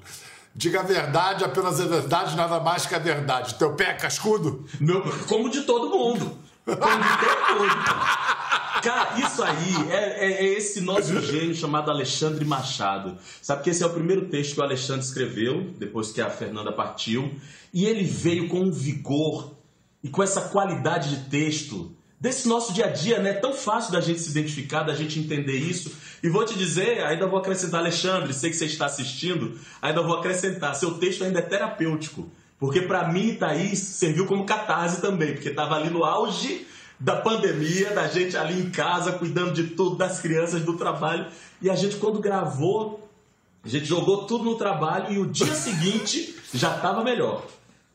Diga 0.53 0.81
a 0.81 0.83
verdade, 0.83 1.43
apenas 1.43 1.81
a 1.81 1.85
verdade, 1.85 2.35
nada 2.35 2.59
mais 2.59 2.85
que 2.85 2.93
a 2.93 2.99
verdade. 2.99 3.55
Teu 3.55 3.73
pé 3.73 3.85
é 3.85 3.93
cascudo? 3.95 4.67
Meu, 4.79 5.01
como 5.27 5.49
de 5.49 5.61
todo 5.63 5.89
mundo. 5.89 6.37
Como 6.63 6.75
de 6.75 7.17
todo 7.17 7.59
mundo. 7.59 8.46
Cara, 8.81 9.17
isso 9.19 9.43
aí 9.43 9.91
é, 9.91 10.25
é- 10.25 10.45
é 10.45 10.57
esse 10.57 10.81
nosso 10.81 11.19
gênio 11.21 11.55
chamado 11.55 11.89
Alexandre 11.91 12.43
Machado. 12.45 13.17
Sabe 13.41 13.63
que 13.63 13.69
esse 13.69 13.83
é 13.83 13.85
o 13.85 13.89
primeiro 13.91 14.27
texto 14.29 14.53
que 14.55 14.59
o 14.59 14.63
Alexandre 14.63 15.05
escreveu, 15.05 15.71
depois 15.77 16.11
que 16.11 16.21
a 16.21 16.29
Fernanda 16.29 16.71
partiu. 16.71 17.33
E 17.73 17.85
ele 17.85 18.03
veio 18.03 18.47
com 18.47 18.61
um 18.61 18.71
vigor 18.71 19.53
e 20.03 20.09
com 20.09 20.21
essa 20.23 20.41
qualidade 20.41 21.09
de 21.09 21.29
texto 21.29 21.95
desse 22.19 22.47
nosso 22.47 22.73
dia 22.73 22.85
a 22.85 22.89
dia, 22.89 23.19
né? 23.19 23.33
Tão 23.33 23.53
fácil 23.53 23.91
da 23.91 24.01
gente 24.01 24.19
se 24.19 24.29
identificar, 24.31 24.83
da 24.83 24.95
gente 24.95 25.19
entender 25.19 25.57
isso. 25.57 25.91
E 26.23 26.29
vou 26.29 26.45
te 26.45 26.57
dizer, 26.57 27.03
ainda 27.03 27.27
vou 27.27 27.39
acrescentar, 27.39 27.79
Alexandre, 27.81 28.33
sei 28.33 28.49
que 28.49 28.55
você 28.55 28.65
está 28.65 28.85
assistindo, 28.87 29.59
ainda 29.81 30.01
vou 30.01 30.17
acrescentar, 30.17 30.75
seu 30.75 30.95
texto 30.95 31.23
ainda 31.23 31.39
é 31.39 31.43
terapêutico. 31.43 32.31
Porque 32.59 32.81
para 32.81 33.07
mim, 33.11 33.35
Thaís, 33.35 33.77
serviu 33.77 34.25
como 34.25 34.43
catarse 34.45 34.99
também, 34.99 35.33
porque 35.33 35.49
estava 35.49 35.75
ali 35.75 35.91
no 35.91 36.03
auge 36.03 36.65
da 36.99 37.15
pandemia, 37.17 37.91
da 37.93 38.07
gente 38.07 38.35
ali 38.35 38.59
em 38.59 38.69
casa, 38.69 39.13
cuidando 39.13 39.53
de 39.53 39.67
tudo, 39.67 39.95
das 39.95 40.19
crianças, 40.19 40.61
do 40.63 40.77
trabalho. 40.77 41.27
E 41.61 41.69
a 41.69 41.75
gente, 41.75 41.97
quando 41.97 42.19
gravou, 42.19 43.07
a 43.63 43.67
gente 43.67 43.85
jogou 43.85 44.25
tudo 44.25 44.43
no 44.43 44.57
trabalho 44.57 45.13
e 45.13 45.19
o 45.19 45.25
dia 45.25 45.53
seguinte 45.55 46.35
já 46.53 46.75
estava 46.75 47.03
melhor. 47.03 47.45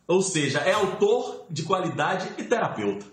Ou 0.06 0.20
seja, 0.22 0.58
é 0.60 0.72
autor 0.72 1.44
de 1.48 1.62
qualidade 1.62 2.28
e 2.38 2.44
terapeuta. 2.44 3.06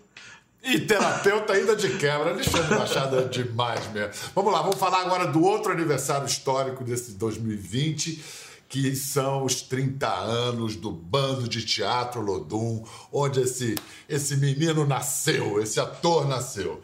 E 0.61 0.79
terapeuta 0.79 1.53
ainda 1.53 1.75
de 1.75 1.97
quebra. 1.97 2.31
Alexandre 2.31 2.77
Machado 2.77 3.17
é 3.17 3.23
demais 3.23 3.89
mesmo. 3.91 4.13
Vamos 4.35 4.51
lá, 4.51 4.61
vamos 4.61 4.77
falar 4.77 5.01
agora 5.01 5.27
do 5.27 5.41
outro 5.41 5.71
aniversário 5.71 6.25
histórico 6.25 6.83
desse 6.83 7.13
2020, 7.13 8.21
que 8.69 8.95
são 8.95 9.43
os 9.43 9.61
30 9.63 10.07
anos 10.07 10.75
do 10.75 10.91
Bando 10.91 11.49
de 11.49 11.65
Teatro 11.65 12.21
Lodum, 12.21 12.85
onde 13.11 13.41
esse, 13.41 13.75
esse 14.07 14.37
menino 14.37 14.85
nasceu, 14.85 15.59
esse 15.61 15.79
ator 15.79 16.27
nasceu. 16.27 16.79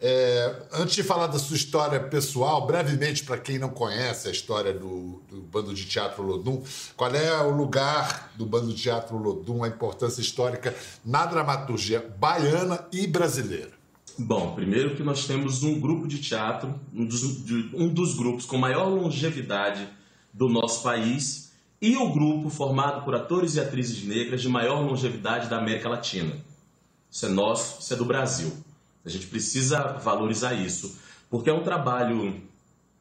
É, 0.00 0.62
antes 0.72 0.94
de 0.94 1.02
falar 1.02 1.26
da 1.28 1.38
sua 1.38 1.56
história 1.56 1.98
pessoal, 2.00 2.66
brevemente, 2.66 3.24
para 3.24 3.36
quem 3.38 3.58
não 3.58 3.68
conhece 3.68 4.28
a 4.28 4.30
história 4.30 4.72
do, 4.72 5.22
do 5.28 5.40
Bando 5.42 5.72
de 5.74 5.84
Teatro 5.86 6.22
Lodum, 6.22 6.62
qual 6.96 7.12
é 7.14 7.40
o 7.42 7.50
lugar 7.50 8.32
do 8.36 8.44
Bando 8.44 8.72
de 8.72 8.80
Teatro 8.82 9.16
Lodum, 9.16 9.62
a 9.64 9.68
importância 9.68 10.20
histórica 10.20 10.74
na 11.04 11.24
dramaturgia 11.26 12.00
baiana 12.18 12.84
e 12.92 13.06
brasileira? 13.06 13.70
Bom, 14.18 14.54
primeiro 14.56 14.96
que 14.96 15.02
nós 15.04 15.24
temos 15.26 15.62
um 15.62 15.78
grupo 15.80 16.06
de 16.08 16.18
teatro, 16.18 16.74
um 16.92 17.04
dos, 17.04 17.44
de- 17.44 17.70
um 17.74 17.88
dos 17.88 18.14
grupos 18.14 18.44
com 18.44 18.56
maior 18.58 18.88
longevidade 18.88 19.88
do 20.32 20.48
nosso 20.48 20.82
país 20.82 21.52
e 21.80 21.96
o 21.96 22.12
grupo 22.12 22.50
formado 22.50 23.04
por 23.04 23.14
atores 23.14 23.54
e 23.54 23.60
atrizes 23.60 24.02
negras 24.04 24.42
de 24.42 24.48
maior 24.48 24.80
longevidade 24.80 25.48
da 25.48 25.58
América 25.58 25.88
Latina. 25.88 26.36
Isso 27.10 27.26
é 27.26 27.28
nosso, 27.28 27.80
isso 27.80 27.94
é 27.94 27.96
do 27.96 28.04
Brasil. 28.04 28.52
A 29.04 29.08
gente 29.08 29.26
precisa 29.26 29.98
valorizar 30.02 30.54
isso, 30.54 30.98
porque 31.30 31.48
é 31.48 31.52
um 31.52 31.62
trabalho 31.62 32.42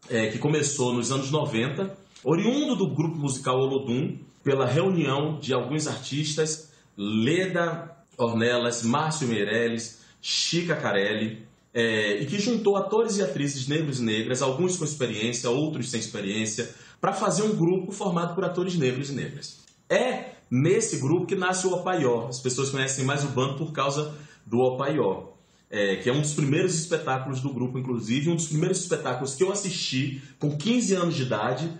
é, 0.09 0.27
que 0.27 0.37
começou 0.37 0.93
nos 0.93 1.11
anos 1.11 1.31
90, 1.31 1.97
oriundo 2.23 2.75
do 2.75 2.87
grupo 2.87 3.17
musical 3.17 3.59
Olodum, 3.59 4.17
pela 4.43 4.65
reunião 4.65 5.39
de 5.39 5.53
alguns 5.53 5.87
artistas, 5.87 6.71
Leda 6.95 7.95
Ornelas, 8.17 8.83
Márcio 8.83 9.27
Meirelles, 9.27 9.99
Chica 10.21 10.75
Carelli, 10.75 11.45
é, 11.73 12.21
e 12.21 12.25
que 12.25 12.39
juntou 12.39 12.77
atores 12.77 13.17
e 13.17 13.21
atrizes 13.21 13.67
negros 13.67 13.99
e 13.99 14.03
negras, 14.03 14.41
alguns 14.41 14.77
com 14.77 14.85
experiência, 14.85 15.49
outros 15.49 15.91
sem 15.91 15.99
experiência, 15.99 16.73
para 16.99 17.13
fazer 17.13 17.43
um 17.43 17.55
grupo 17.55 17.91
formado 17.91 18.35
por 18.35 18.43
atores 18.43 18.75
negros 18.75 19.09
e 19.09 19.13
negras. 19.13 19.59
É 19.89 20.31
nesse 20.49 20.97
grupo 20.97 21.25
que 21.25 21.35
nasce 21.35 21.67
o 21.67 21.73
Opaió. 21.73 22.27
As 22.27 22.39
pessoas 22.39 22.69
conhecem 22.69 23.05
mais 23.05 23.23
o 23.23 23.27
bando 23.27 23.57
por 23.57 23.71
causa 23.71 24.13
do 24.45 24.59
Opaió 24.59 25.37
é, 25.69 25.97
que 25.97 26.09
é 26.09 26.13
um 26.13 26.21
dos 26.21 26.33
primeiros 26.33 26.75
espetáculos 26.75 27.41
do 27.41 27.53
grupo, 27.53 27.77
inclusive, 27.77 28.29
um 28.29 28.35
dos 28.35 28.47
primeiros 28.47 28.79
espetáculos 28.79 29.35
que 29.35 29.43
eu 29.43 29.51
assisti 29.51 30.21
com 30.39 30.57
15 30.57 30.95
anos 30.95 31.15
de 31.15 31.23
idade 31.23 31.71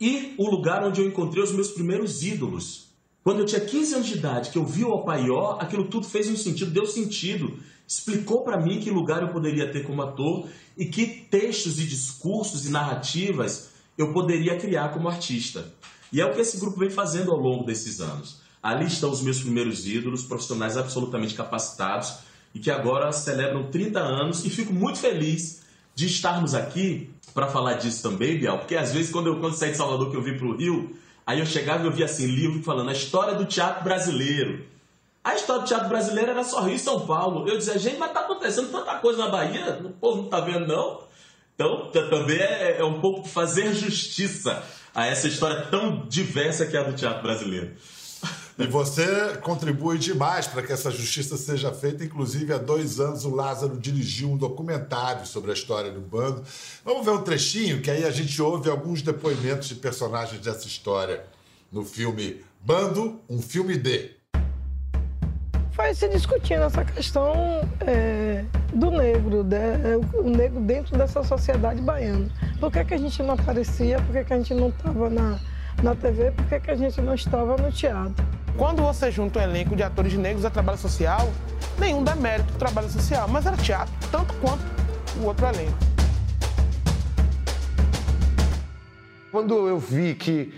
e 0.00 0.34
o 0.38 0.48
lugar 0.48 0.84
onde 0.84 1.00
eu 1.00 1.06
encontrei 1.06 1.42
os 1.42 1.52
meus 1.52 1.70
primeiros 1.70 2.22
ídolos. 2.22 2.88
Quando 3.22 3.40
eu 3.40 3.46
tinha 3.46 3.60
15 3.60 3.94
anos 3.94 4.06
de 4.06 4.14
idade, 4.14 4.50
que 4.50 4.58
eu 4.58 4.64
vi 4.64 4.84
o 4.84 4.90
Opaió, 4.90 5.58
aquilo 5.60 5.88
tudo 5.88 6.06
fez 6.06 6.28
um 6.28 6.36
sentido, 6.36 6.70
deu 6.70 6.86
sentido. 6.86 7.58
Explicou 7.86 8.42
para 8.42 8.60
mim 8.60 8.80
que 8.80 8.90
lugar 8.90 9.22
eu 9.22 9.28
poderia 9.28 9.70
ter 9.70 9.84
como 9.84 10.00
ator 10.02 10.48
e 10.76 10.86
que 10.86 11.06
textos 11.06 11.78
e 11.78 11.84
discursos 11.84 12.66
e 12.66 12.70
narrativas 12.70 13.69
eu 14.00 14.12
poderia 14.12 14.58
criar 14.58 14.88
como 14.90 15.08
artista. 15.08 15.72
E 16.12 16.20
é 16.20 16.26
o 16.26 16.32
que 16.32 16.40
esse 16.40 16.58
grupo 16.58 16.78
vem 16.78 16.90
fazendo 16.90 17.30
ao 17.30 17.38
longo 17.38 17.64
desses 17.64 18.00
anos. 18.00 18.40
Ali 18.62 18.86
estão 18.86 19.10
os 19.10 19.22
meus 19.22 19.40
primeiros 19.40 19.86
ídolos, 19.86 20.24
profissionais 20.24 20.76
absolutamente 20.76 21.34
capacitados 21.34 22.14
e 22.54 22.58
que 22.58 22.70
agora 22.70 23.12
celebram 23.12 23.70
30 23.70 24.00
anos 24.00 24.44
e 24.44 24.50
fico 24.50 24.72
muito 24.72 24.98
feliz 24.98 25.62
de 25.94 26.06
estarmos 26.06 26.54
aqui 26.54 27.10
para 27.32 27.46
falar 27.46 27.74
disso 27.74 28.02
também, 28.02 28.38
Bial, 28.38 28.58
porque 28.58 28.76
às 28.76 28.92
vezes 28.92 29.10
quando 29.10 29.28
eu 29.28 29.38
quando 29.38 29.54
saí 29.54 29.70
de 29.70 29.76
Salvador 29.76 30.10
que 30.10 30.16
eu 30.16 30.22
vim 30.22 30.36
para 30.36 30.46
o 30.46 30.56
Rio, 30.56 30.96
aí 31.26 31.38
eu 31.38 31.46
chegava 31.46 31.84
e 31.84 31.86
eu 31.86 31.92
via 31.92 32.06
assim 32.06 32.26
livro 32.26 32.62
falando 32.62 32.90
a 32.90 32.92
história 32.92 33.34
do 33.34 33.44
teatro 33.44 33.84
brasileiro. 33.84 34.66
A 35.22 35.34
história 35.34 35.62
do 35.62 35.68
teatro 35.68 35.88
brasileiro 35.88 36.30
era 36.30 36.42
só 36.42 36.62
Rio 36.62 36.74
e 36.74 36.78
São 36.78 37.06
Paulo. 37.06 37.46
Eu 37.46 37.58
dizia, 37.58 37.78
gente, 37.78 37.98
mas 37.98 38.12
tá 38.12 38.20
acontecendo 38.20 38.72
tanta 38.72 38.96
coisa 38.96 39.18
na 39.18 39.28
Bahia, 39.28 39.80
o 39.84 39.90
povo 39.90 40.22
não 40.22 40.28
tá 40.28 40.40
vendo 40.40 40.66
não. 40.66 41.02
Então 41.60 41.90
também 42.08 42.38
é, 42.38 42.78
é 42.78 42.84
um 42.84 43.02
pouco 43.02 43.28
fazer 43.28 43.74
justiça 43.74 44.64
a 44.94 45.06
essa 45.06 45.28
história 45.28 45.66
tão 45.66 46.06
diversa 46.08 46.64
que 46.64 46.74
é 46.74 46.80
a 46.80 46.82
do 46.82 46.94
teatro 46.94 47.22
brasileiro. 47.22 47.72
E 48.58 48.66
você 48.66 49.36
contribui 49.42 49.98
demais 49.98 50.46
para 50.46 50.62
que 50.62 50.72
essa 50.72 50.90
justiça 50.90 51.36
seja 51.36 51.70
feita. 51.70 52.02
Inclusive, 52.02 52.54
há 52.54 52.58
dois 52.58 52.98
anos, 52.98 53.26
o 53.26 53.34
Lázaro 53.34 53.78
dirigiu 53.78 54.30
um 54.30 54.38
documentário 54.38 55.26
sobre 55.26 55.50
a 55.50 55.54
história 55.54 55.90
do 55.90 56.00
bando. 56.00 56.42
Vamos 56.82 57.04
ver 57.04 57.10
um 57.10 57.22
trechinho, 57.22 57.82
que 57.82 57.90
aí 57.90 58.04
a 58.04 58.10
gente 58.10 58.40
ouve 58.40 58.70
alguns 58.70 59.02
depoimentos 59.02 59.68
de 59.68 59.74
personagens 59.74 60.40
dessa 60.40 60.66
história 60.66 61.24
no 61.70 61.84
filme 61.84 62.42
Bando, 62.62 63.20
um 63.28 63.40
filme 63.40 63.76
de. 63.76 64.12
Vai 65.72 65.94
se 65.94 66.08
discutindo 66.08 66.62
essa 66.62 66.84
questão 66.84 67.32
é, 67.86 68.44
do 68.72 68.90
negro, 68.90 69.42
né, 69.42 69.78
o 70.14 70.28
negro 70.28 70.60
dentro 70.60 70.96
dessa 70.96 71.22
sociedade 71.22 71.80
baiana. 71.80 72.28
Por 72.58 72.70
que, 72.70 72.84
que 72.84 72.94
a 72.94 72.98
gente 72.98 73.22
não 73.22 73.34
aparecia? 73.34 74.00
Por 74.00 74.12
que, 74.12 74.24
que 74.24 74.32
a 74.32 74.36
gente 74.36 74.54
não 74.54 74.68
estava 74.68 75.10
na, 75.10 75.38
na 75.82 75.94
TV? 75.94 76.30
Por 76.30 76.44
que, 76.46 76.60
que 76.60 76.70
a 76.70 76.76
gente 76.76 77.00
não 77.00 77.14
estava 77.14 77.56
no 77.56 77.72
teatro? 77.72 78.24
Quando 78.56 78.82
você 78.82 79.10
junta 79.10 79.38
um 79.38 79.42
elenco 79.42 79.74
de 79.74 79.82
atores 79.82 80.14
negros 80.14 80.44
a 80.44 80.50
trabalho 80.50 80.78
social, 80.78 81.30
nenhum 81.78 82.04
dá 82.04 82.14
mérito 82.14 82.48
pro 82.50 82.58
trabalho 82.58 82.88
social, 82.88 83.26
mas 83.28 83.46
era 83.46 83.56
teatro, 83.56 83.92
tanto 84.10 84.34
quanto 84.34 84.62
o 85.20 85.26
outro 85.26 85.46
elenco. 85.46 85.78
Quando 89.30 89.68
eu 89.68 89.78
vi 89.78 90.14
que 90.14 90.52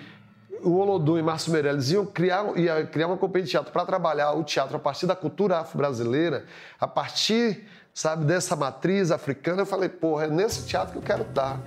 o 0.62 0.79
Olodum 0.79 1.18
e 1.18 1.22
Márcio 1.22 1.53
Meirelles 1.53 1.90
iam 1.90 2.07
criar, 2.07 2.57
ia 2.57 2.87
criar 2.87 3.09
uma 3.09 3.16
companhia 3.16 3.44
de 3.44 3.51
teatro 3.51 3.72
para 3.72 3.85
trabalhar 3.85 4.33
o 4.33 4.44
teatro 4.44 4.77
a 4.77 4.81
partir 4.81 5.07
da 5.07 5.14
cultura 5.14 5.59
afro-brasileira, 5.59 6.44
a 6.81 6.87
partir, 6.87 7.68
sabe, 7.94 8.24
dessa 8.24 8.57
matriz 8.57 9.11
africana, 9.11 9.62
eu 9.62 9.66
falei, 9.66 9.88
porra, 9.88 10.24
é 10.24 10.28
nesse 10.28 10.66
teatro 10.66 10.92
que 10.92 10.98
eu 10.98 11.02
quero 11.02 11.22
estar. 11.22 11.61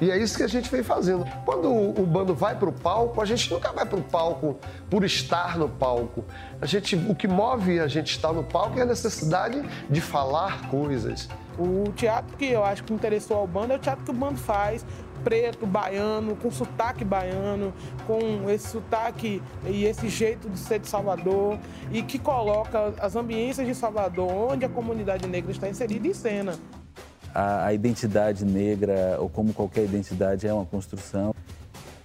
E 0.00 0.10
é 0.10 0.16
isso 0.16 0.34
que 0.34 0.42
a 0.42 0.48
gente 0.48 0.70
vem 0.70 0.82
fazendo. 0.82 1.26
Quando 1.44 1.70
o 1.70 2.06
bando 2.06 2.34
vai 2.34 2.56
para 2.56 2.70
o 2.70 2.72
palco, 2.72 3.20
a 3.20 3.24
gente 3.26 3.52
nunca 3.52 3.70
vai 3.70 3.84
para 3.84 3.98
o 3.98 4.02
palco 4.02 4.58
por 4.88 5.04
estar 5.04 5.58
no 5.58 5.68
palco. 5.68 6.24
A 6.58 6.64
gente, 6.64 6.96
o 6.96 7.14
que 7.14 7.28
move 7.28 7.78
a 7.78 7.86
gente 7.86 8.10
estar 8.10 8.32
no 8.32 8.42
palco 8.42 8.78
é 8.78 8.82
a 8.82 8.86
necessidade 8.86 9.62
de 9.90 10.00
falar 10.00 10.68
coisas. 10.68 11.28
O 11.58 11.92
teatro 11.92 12.34
que 12.38 12.46
eu 12.46 12.64
acho 12.64 12.82
que 12.82 12.94
interessou 12.94 13.36
ao 13.36 13.46
bando 13.46 13.74
é 13.74 13.76
o 13.76 13.78
teatro 13.78 14.02
que 14.02 14.10
o 14.10 14.14
bando 14.14 14.38
faz, 14.38 14.86
preto, 15.24 15.66
baiano, 15.66 16.36
com 16.36 16.50
sotaque 16.50 17.04
baiano, 17.04 17.72
com 18.06 18.48
esse 18.50 18.68
sotaque 18.68 19.42
e 19.66 19.84
esse 19.84 20.08
jeito 20.08 20.48
de 20.48 20.58
ser 20.58 20.80
de 20.80 20.88
Salvador, 20.88 21.58
e 21.92 22.02
que 22.02 22.18
coloca 22.18 22.94
as 22.98 23.16
ambiências 23.16 23.66
de 23.66 23.74
Salvador, 23.74 24.52
onde 24.52 24.64
a 24.64 24.68
comunidade 24.68 25.26
negra 25.26 25.50
está 25.50 25.68
inserida, 25.68 26.06
em 26.06 26.14
cena. 26.14 26.54
A, 27.34 27.66
a 27.66 27.74
identidade 27.74 28.44
negra, 28.44 29.16
ou 29.20 29.28
como 29.28 29.52
qualquer 29.52 29.84
identidade, 29.84 30.46
é 30.46 30.52
uma 30.52 30.66
construção. 30.66 31.34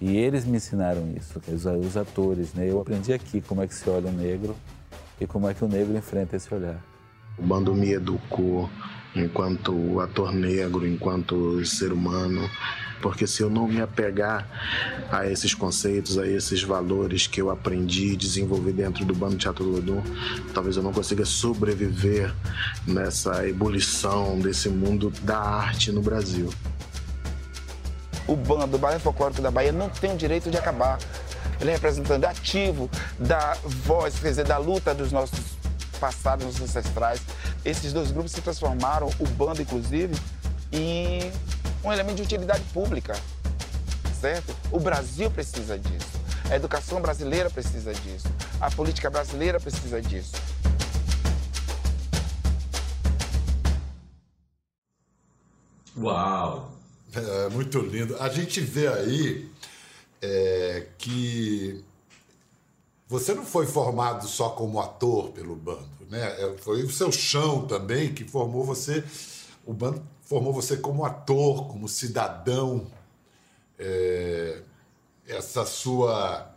E 0.00 0.16
eles 0.16 0.44
me 0.44 0.58
ensinaram 0.58 1.10
isso, 1.16 1.40
os, 1.48 1.64
os 1.64 1.96
atores, 1.96 2.52
né? 2.52 2.70
Eu 2.70 2.80
aprendi 2.80 3.12
aqui 3.12 3.40
como 3.40 3.62
é 3.62 3.66
que 3.66 3.74
se 3.74 3.88
olha 3.88 4.08
o 4.08 4.12
negro 4.12 4.54
e 5.18 5.26
como 5.26 5.48
é 5.48 5.54
que 5.54 5.64
o 5.64 5.68
negro 5.68 5.96
enfrenta 5.96 6.36
esse 6.36 6.52
olhar. 6.54 6.78
O 7.38 7.42
bando 7.42 7.74
me 7.74 7.92
educou 7.92 8.68
enquanto 9.14 10.00
ator 10.00 10.32
negro, 10.32 10.86
enquanto 10.86 11.64
ser 11.64 11.92
humano, 11.92 12.48
porque 13.00 13.26
se 13.26 13.42
eu 13.42 13.50
não 13.50 13.66
me 13.66 13.80
apegar 13.80 14.46
a 15.10 15.26
esses 15.26 15.54
conceitos, 15.54 16.18
a 16.18 16.26
esses 16.26 16.62
valores 16.62 17.26
que 17.26 17.40
eu 17.40 17.50
aprendi 17.50 18.12
e 18.12 18.16
desenvolvi 18.16 18.72
dentro 18.72 19.04
do 19.04 19.14
Bando 19.14 19.36
Teatro 19.36 19.64
Lodum, 19.64 20.02
talvez 20.52 20.76
eu 20.76 20.82
não 20.82 20.92
consiga 20.92 21.24
sobreviver 21.24 22.34
nessa 22.86 23.46
ebulição 23.46 24.38
desse 24.38 24.68
mundo 24.68 25.12
da 25.22 25.38
arte 25.38 25.92
no 25.92 26.00
Brasil. 26.00 26.50
O 28.26 28.34
bando 28.34 28.66
do 28.66 28.78
Balé 28.78 28.98
Folclórico 28.98 29.40
da 29.40 29.50
Bahia 29.50 29.70
não 29.70 29.88
tem 29.88 30.14
o 30.14 30.16
direito 30.16 30.50
de 30.50 30.56
acabar. 30.56 30.98
Ele 31.60 31.70
é 31.70 31.74
representante 31.74 32.26
ativo 32.26 32.90
da 33.18 33.56
voz, 33.64 34.18
quer 34.18 34.30
dizer, 34.30 34.44
da 34.44 34.58
luta 34.58 34.94
dos 34.94 35.12
nossos 35.12 35.56
passados, 36.00 36.44
nossos 36.44 36.62
ancestrais. 36.62 37.20
Esses 37.64 37.92
dois 37.92 38.10
grupos 38.10 38.32
se 38.32 38.40
transformaram, 38.40 39.08
o 39.18 39.26
bando 39.28 39.62
inclusive, 39.62 40.14
em 40.72 41.30
um 41.86 41.92
elemento 41.92 42.16
de 42.16 42.22
utilidade 42.22 42.64
pública, 42.72 43.14
certo? 44.20 44.52
O 44.72 44.80
Brasil 44.80 45.30
precisa 45.30 45.78
disso. 45.78 46.20
A 46.50 46.56
educação 46.56 47.00
brasileira 47.00 47.48
precisa 47.48 47.94
disso. 47.94 48.26
A 48.60 48.68
política 48.72 49.08
brasileira 49.08 49.60
precisa 49.60 50.02
disso. 50.02 50.32
Uau! 55.96 56.72
É, 57.14 57.48
muito 57.50 57.78
lindo. 57.78 58.16
A 58.20 58.28
gente 58.30 58.60
vê 58.60 58.88
aí 58.88 59.48
é, 60.20 60.88
que 60.98 61.84
você 63.06 63.32
não 63.32 63.46
foi 63.46 63.64
formado 63.64 64.26
só 64.26 64.48
como 64.50 64.80
ator 64.80 65.30
pelo 65.30 65.54
bando, 65.54 65.86
né? 66.10 66.34
É, 66.42 66.56
foi 66.58 66.82
o 66.82 66.90
seu 66.90 67.12
chão 67.12 67.64
também 67.68 68.12
que 68.12 68.24
formou 68.24 68.64
você. 68.64 69.04
O 69.64 69.72
bando 69.72 70.02
formou 70.26 70.52
você 70.52 70.76
como 70.76 71.04
ator, 71.04 71.68
como 71.68 71.88
cidadão. 71.88 72.86
É, 73.78 74.60
essa 75.26 75.64
sua 75.64 76.54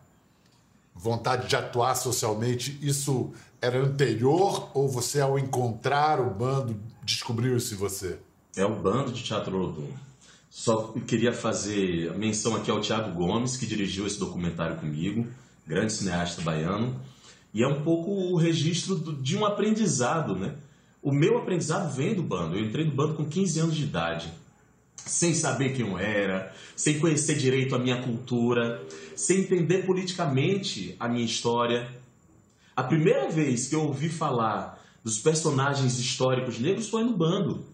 vontade 0.94 1.48
de 1.48 1.56
atuar 1.56 1.96
socialmente, 1.96 2.78
isso 2.82 3.32
era 3.62 3.80
anterior 3.80 4.70
ou 4.74 4.90
você, 4.90 5.22
ao 5.22 5.40
encontrar 5.40 6.20
o 6.20 6.30
bando, 6.30 6.80
descobriu 7.04 7.56
isso 7.56 7.74
em 7.74 7.78
você? 7.78 8.20
É 8.56 8.66
o 8.66 8.76
bando 8.76 9.12
de 9.12 9.24
Teatro 9.24 9.56
Lodum. 9.56 9.88
Só 10.50 10.94
queria 11.08 11.32
fazer 11.32 12.14
menção 12.18 12.56
aqui 12.56 12.72
ao 12.72 12.82
Tiago 12.82 13.14
Gomes, 13.14 13.56
que 13.56 13.68
dirigiu 13.68 14.08
esse 14.08 14.20
documentário 14.20 14.78
comigo, 14.78 15.28
grande 15.66 15.94
cineasta 15.94 16.42
baiano, 16.42 17.00
e 17.54 17.64
é 17.64 17.68
um 17.68 17.84
pouco 17.84 18.12
o 18.12 18.36
registro 18.36 18.96
de 19.22 19.38
um 19.38 19.46
aprendizado, 19.46 20.36
né? 20.36 20.56
O 21.02 21.12
meu 21.12 21.38
aprendizado 21.38 21.94
vem 21.94 22.14
do 22.14 22.22
bando. 22.22 22.58
Eu 22.58 22.66
entrei 22.66 22.86
no 22.86 22.92
bando 22.92 23.14
com 23.14 23.26
15 23.26 23.60
anos 23.60 23.76
de 23.76 23.84
idade, 23.84 24.34
sem 24.98 25.34
saber 25.34 25.74
quem 25.74 25.88
eu 25.88 25.98
era, 25.98 26.54
sem 26.76 27.00
conhecer 27.00 27.38
direito 27.38 27.74
a 27.74 27.80
minha 27.80 28.02
cultura, 28.02 28.84
sem 29.16 29.40
entender 29.40 29.86
politicamente 29.86 30.96
a 31.00 31.08
minha 31.08 31.26
história. 31.26 31.90
A 32.76 32.84
primeira 32.84 33.30
vez 33.30 33.68
que 33.68 33.76
eu 33.76 33.84
ouvi 33.84 34.10
falar 34.10 34.78
dos 35.04 35.18
personagens 35.20 35.98
históricos 35.98 36.60
negros 36.60 36.90
foi 36.90 37.04
no 37.04 37.16
bando. 37.16 37.66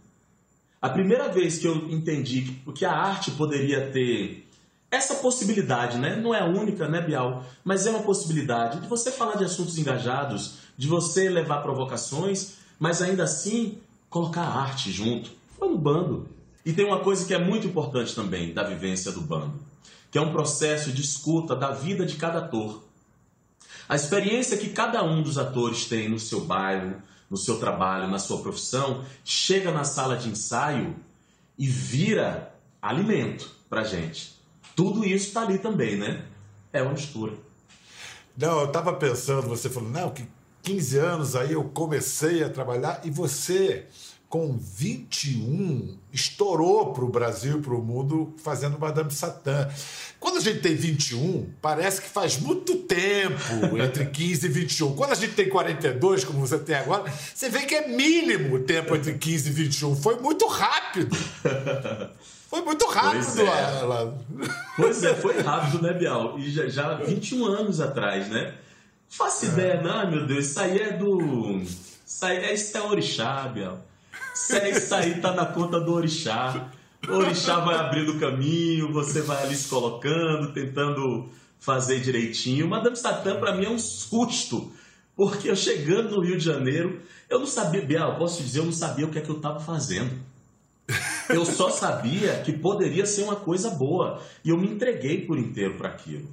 A 0.80 0.90
primeira 0.90 1.28
vez 1.30 1.58
que 1.58 1.68
eu 1.68 1.90
entendi 1.90 2.60
que 2.76 2.86
a 2.86 2.92
arte 2.92 3.32
poderia 3.32 3.90
ter 3.90 4.48
essa 4.92 5.16
possibilidade, 5.16 5.98
né? 5.98 6.16
Não 6.16 6.34
é 6.34 6.42
a 6.42 6.46
única, 6.46 6.88
né, 6.88 7.02
Bial? 7.02 7.44
Mas 7.64 7.88
é 7.88 7.90
uma 7.90 8.04
possibilidade 8.04 8.82
de 8.82 8.88
você 8.88 9.12
falar 9.12 9.36
de 9.36 9.44
assuntos 9.44 9.80
engajados, 9.80 10.58
de 10.78 10.88
você 10.88 11.28
levar 11.28 11.64
provocações 11.64 12.64
mas 12.80 13.02
ainda 13.02 13.24
assim 13.24 13.80
colocar 14.10 14.44
a 14.44 14.62
arte 14.62 14.92
junto. 14.92 15.32
Foi 15.58 15.70
no 15.70 15.78
bando. 15.78 16.28
E 16.66 16.74
tem 16.74 16.86
uma 16.86 17.00
coisa 17.00 17.26
que 17.26 17.34
é 17.34 17.38
muito 17.38 17.68
importante 17.68 18.16
também 18.16 18.54
da 18.54 18.64
vivência 18.64 19.12
do 19.12 19.22
bando, 19.22 19.60
que 20.10 20.18
é 20.18 20.22
um 20.22 20.32
processo 20.32 20.92
de 20.92 21.02
escuta 21.02 21.56
da 21.56 21.72
vida 21.72 22.06
de 22.06 22.16
cada 22.16 22.40
ator. 22.40 22.84
A 23.88 23.96
experiência 23.96 24.58
que 24.58 24.70
cada 24.70 25.04
um 25.04 25.22
dos 25.22 25.38
atores 25.38 25.86
tem 25.86 26.10
no 26.10 26.20
seu 26.20 26.42
bairro, 26.42 26.96
no 27.30 27.38
seu 27.38 27.60
trabalho, 27.60 28.08
na 28.08 28.18
sua 28.18 28.42
profissão, 28.42 29.06
chega 29.24 29.72
na 29.72 29.84
sala 29.84 30.18
de 30.18 30.30
ensaio 30.30 30.96
e 31.58 31.68
vira 31.68 32.54
alimento 32.82 33.50
pra 33.70 33.84
gente. 33.84 34.36
Tudo 34.76 35.06
isso 35.06 35.28
está 35.28 35.42
ali 35.42 35.60
também, 35.60 35.98
né? 35.98 36.26
É 36.74 36.82
uma 36.82 36.94
mistura. 36.94 37.34
Não, 38.38 38.60
eu 38.60 38.66
estava 38.66 38.94
pensando, 38.94 39.48
você 39.48 39.70
falou, 39.70 39.90
não, 39.90 40.10
que 40.10 40.28
15 40.65 40.97
anos 40.97 41.36
aí 41.36 41.54
eu 41.54 41.63
comecei 41.65 42.43
a 42.43 42.49
trabalhar 42.49 42.99
e 43.04 43.12
você, 43.12 43.86
com 44.28 44.58
21, 44.58 45.95
estourou 46.12 46.91
para 46.91 47.06
o 47.06 47.08
Brasil, 47.08 47.62
para 47.62 47.75
o 47.75 47.84
mundo, 47.84 48.34
fazendo 48.43 48.80
Madame 48.80 49.12
Satã. 49.12 49.69
Quando 50.19 50.38
a 50.38 50.41
gente 50.41 50.62
tem 50.62 50.75
21, 50.75 51.51
parece 51.62 52.01
que 52.01 52.10
faz 52.10 52.39
muito 52.39 52.78
tempo 52.78 53.78
entre 53.78 54.06
15 54.06 54.47
e 54.47 54.49
21. 54.49 54.95
Quando 54.95 55.12
a 55.12 55.15
gente 55.15 55.36
tem 55.36 55.47
42, 55.47 56.23
como 56.23 56.39
você 56.39 56.58
tem 56.58 56.75
agora, 56.75 57.04
você 57.34 57.47
vê 57.47 57.62
que 57.62 57.75
é 57.75 57.88
mínimo 57.88 58.56
o 58.56 58.60
tempo 58.62 58.95
entre 58.95 59.13
15 59.13 59.47
e 59.47 59.54
21. 59.54 59.95
Foi 59.95 60.19
muito 60.19 60.47
rápido. 60.47 61.15
Foi 62.49 62.62
muito 62.62 62.88
rápido. 62.88 63.25
Pois 63.25 63.38
é, 63.38 63.80
ela. 63.82 64.17
Pois 64.78 65.04
é 65.04 65.15
foi 65.15 65.41
rápido, 65.41 65.82
né, 65.82 65.93
Bial? 65.93 66.39
E 66.39 66.49
já, 66.49 66.67
já 66.69 66.93
21 66.93 67.45
anos 67.47 67.82
atrás, 67.82 68.30
né? 68.30 68.54
Faço 69.17 69.45
ideia, 69.45 69.82
não, 69.82 70.12
meu 70.12 70.25
Deus. 70.28 70.47
Isso 70.47 70.60
aí 70.60 70.78
é 70.78 70.91
do. 70.91 71.62
Isso 71.62 72.25
aí, 72.25 72.54
isso 72.54 72.78
é 72.78 72.82
orixá, 72.82 73.47
Biel. 73.47 73.80
Isso 74.34 74.56
aí, 74.56 74.71
isso 74.71 74.93
aí 74.93 75.21
tá 75.21 75.32
na 75.32 75.45
conta 75.45 75.80
do 75.80 75.93
orixá. 75.93 76.69
O 77.08 77.13
orixá 77.13 77.60
vai 77.62 77.75
abrindo 77.75 78.13
o 78.13 78.19
caminho, 78.19 78.91
você 78.91 79.21
vai 79.21 79.43
ali 79.43 79.56
se 79.56 79.69
colocando, 79.69 80.51
tentando 80.51 81.30
fazer 81.60 82.01
direitinho. 82.01 82.67
Madame 82.67 82.97
Satã, 82.97 83.39
para 83.39 83.56
mim, 83.56 83.65
é 83.65 83.69
um 83.69 83.80
susto. 83.80 84.73
Porque 85.15 85.49
eu 85.49 85.56
chegando 85.56 86.17
no 86.17 86.21
Rio 86.21 86.38
de 86.38 86.43
Janeiro, 86.43 86.99
eu 87.30 87.39
não 87.39 87.47
sabia, 87.47 87.82
Biel, 87.82 88.17
posso 88.17 88.43
dizer, 88.43 88.60
eu 88.60 88.65
não 88.65 88.73
sabia 88.73 89.06
o 89.06 89.10
que 89.10 89.17
é 89.17 89.21
que 89.21 89.30
eu 89.30 89.38
estava 89.38 89.62
fazendo. 89.62 90.12
Eu 91.30 91.45
só 91.45 91.69
sabia 91.69 92.41
que 92.41 92.51
poderia 92.51 93.06
ser 93.06 93.23
uma 93.23 93.38
coisa 93.38 93.69
boa. 93.69 94.21
E 94.43 94.49
eu 94.49 94.58
me 94.58 94.67
entreguei 94.67 95.25
por 95.25 95.39
inteiro 95.39 95.75
para 95.75 95.88
aquilo. 95.88 96.28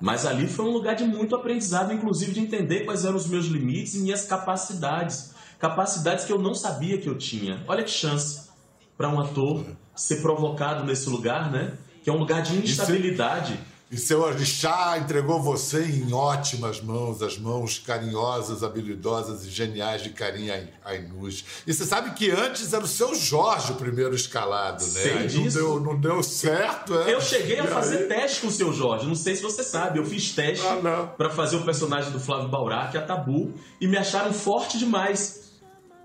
Mas 0.00 0.24
ali 0.24 0.46
foi 0.46 0.64
um 0.64 0.70
lugar 0.70 0.94
de 0.94 1.04
muito 1.04 1.34
aprendizado, 1.34 1.92
inclusive 1.92 2.32
de 2.32 2.40
entender 2.40 2.84
quais 2.84 3.04
eram 3.04 3.16
os 3.16 3.26
meus 3.26 3.46
limites 3.46 3.94
e 3.94 4.00
minhas 4.00 4.24
capacidades. 4.24 5.32
Capacidades 5.58 6.24
que 6.24 6.32
eu 6.32 6.38
não 6.38 6.54
sabia 6.54 6.98
que 6.98 7.08
eu 7.08 7.18
tinha. 7.18 7.64
Olha 7.66 7.82
que 7.82 7.90
chance 7.90 8.48
para 8.96 9.08
um 9.08 9.20
ator 9.20 9.64
ser 9.94 10.22
provocado 10.22 10.84
nesse 10.84 11.08
lugar, 11.08 11.50
né? 11.50 11.72
Que 12.02 12.10
é 12.10 12.12
um 12.12 12.18
lugar 12.18 12.42
de 12.42 12.56
instabilidade. 12.58 13.58
E 13.90 13.96
seu 13.96 14.20
orixá 14.20 14.98
entregou 14.98 15.40
você 15.40 15.82
em 15.82 16.12
ótimas 16.12 16.78
mãos, 16.78 17.22
as 17.22 17.38
mãos 17.38 17.78
carinhosas, 17.78 18.62
habilidosas 18.62 19.46
e 19.46 19.50
geniais 19.50 20.02
de 20.02 20.10
Karim 20.10 20.50
Ainus. 20.84 21.42
E 21.66 21.72
você 21.72 21.86
sabe 21.86 22.10
que 22.10 22.30
antes 22.30 22.74
era 22.74 22.84
o 22.84 22.88
seu 22.88 23.14
Jorge 23.14 23.72
o 23.72 23.76
primeiro 23.76 24.14
escalado, 24.14 24.84
né? 24.84 25.00
Sei 25.00 25.26
disso. 25.26 25.58
Não 25.58 25.64
deu, 25.64 25.80
não 25.80 26.00
deu 26.00 26.22
certo, 26.22 26.98
é? 26.98 27.14
Eu 27.14 27.20
cheguei 27.22 27.60
a 27.60 27.66
fazer 27.66 27.98
aí... 27.98 28.08
teste 28.08 28.42
com 28.42 28.48
o 28.48 28.52
seu 28.52 28.74
Jorge, 28.74 29.06
não 29.06 29.14
sei 29.14 29.36
se 29.36 29.42
você 29.42 29.64
sabe. 29.64 29.98
Eu 29.98 30.04
fiz 30.04 30.32
teste 30.32 30.66
ah, 30.66 31.06
para 31.16 31.30
fazer 31.30 31.56
o 31.56 31.64
personagem 31.64 32.12
do 32.12 32.20
Flávio 32.20 32.48
Baurá, 32.48 32.88
que 32.88 32.98
é 32.98 33.00
a 33.00 33.06
Tabu, 33.06 33.54
e 33.80 33.88
me 33.88 33.96
acharam 33.96 34.34
forte 34.34 34.78
demais. 34.78 35.48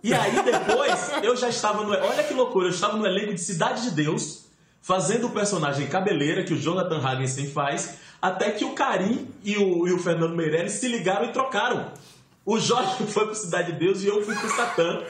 E 0.02 0.14
aí 0.14 0.42
depois 0.42 1.12
eu 1.22 1.36
já 1.36 1.50
estava 1.50 1.84
no. 1.84 1.92
Olha 1.92 2.24
que 2.24 2.34
loucura, 2.34 2.68
eu 2.68 2.72
estava 2.72 2.96
no 2.96 3.06
elenco 3.06 3.34
de 3.34 3.42
Cidade 3.42 3.84
de 3.84 3.92
Deus 3.92 4.43
fazendo 4.84 5.28
o 5.28 5.32
personagem 5.32 5.88
cabeleira 5.88 6.44
que 6.44 6.54
o 6.54 6.60
Jonathan 6.60 7.00
Hagensen 7.00 7.50
faz. 7.50 7.98
Até 8.22 8.52
que 8.52 8.64
o 8.64 8.74
Karim 8.74 9.28
e 9.44 9.58
o, 9.58 9.88
e 9.88 9.94
o 9.94 9.98
Fernando 9.98 10.36
Meirelles 10.36 10.74
se 10.74 10.88
ligaram 10.88 11.26
e 11.26 11.32
trocaram. 11.32 11.92
O 12.46 12.60
Jorge 12.60 13.08
foi 13.08 13.26
pro 13.26 13.34
Cidade 13.34 13.72
de 13.72 13.80
Deus 13.80 14.04
e 14.04 14.08
eu 14.08 14.22
fui 14.24 14.36
pro 14.36 14.50
Satã. 14.50 15.02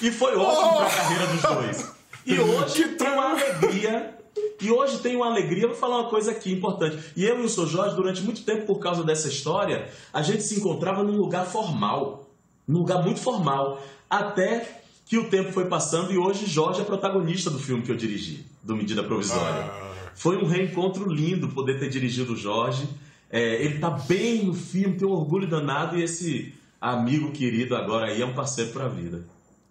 E 0.00 0.10
foi 0.10 0.34
ótimo 0.34 0.78
pra 0.78 0.90
carreira 0.90 1.26
dos 1.26 1.42
dois. 1.42 1.92
E 2.24 2.40
hoje 2.40 2.88
tem 2.88 3.08
uma 3.08 3.30
alegria. 3.30 4.14
E 4.60 4.70
hoje 4.70 4.98
tem 4.98 5.14
uma 5.16 5.26
alegria, 5.26 5.64
eu 5.64 5.68
vou 5.68 5.78
falar 5.78 6.00
uma 6.00 6.10
coisa 6.10 6.30
aqui 6.30 6.52
importante. 6.52 6.98
E 7.16 7.24
eu 7.24 7.40
e 7.40 7.44
o 7.44 7.48
Sr. 7.48 7.66
Jorge, 7.66 7.96
durante 7.96 8.22
muito 8.22 8.42
tempo, 8.42 8.66
por 8.66 8.78
causa 8.78 9.04
dessa 9.04 9.28
história, 9.28 9.88
a 10.12 10.22
gente 10.22 10.42
se 10.42 10.58
encontrava 10.58 11.02
num 11.02 11.16
lugar 11.16 11.46
formal. 11.46 12.28
Num 12.66 12.78
lugar 12.78 13.02
muito 13.02 13.20
formal. 13.20 13.80
Até 14.08 14.77
que 15.08 15.16
o 15.16 15.24
tempo 15.30 15.50
foi 15.52 15.64
passando 15.64 16.12
e 16.12 16.18
hoje 16.18 16.44
Jorge 16.44 16.82
é 16.82 16.84
protagonista 16.84 17.48
do 17.48 17.58
filme 17.58 17.82
que 17.82 17.90
eu 17.90 17.96
dirigi, 17.96 18.44
do 18.62 18.76
Medida 18.76 19.02
Provisória. 19.02 19.70
Foi 20.14 20.36
um 20.36 20.46
reencontro 20.46 21.10
lindo 21.10 21.48
poder 21.48 21.80
ter 21.80 21.88
dirigido 21.88 22.34
o 22.34 22.36
Jorge. 22.36 22.86
É, 23.30 23.64
ele 23.64 23.78
tá 23.78 23.88
bem 23.88 24.44
no 24.44 24.52
filme, 24.52 24.98
tem 24.98 25.08
um 25.08 25.12
orgulho 25.12 25.48
danado 25.48 25.96
e 25.96 26.02
esse 26.02 26.54
amigo 26.78 27.32
querido 27.32 27.74
agora 27.74 28.08
aí 28.08 28.20
é 28.20 28.26
um 28.26 28.34
parceiro 28.34 28.70
pra 28.70 28.86
vida. 28.86 29.24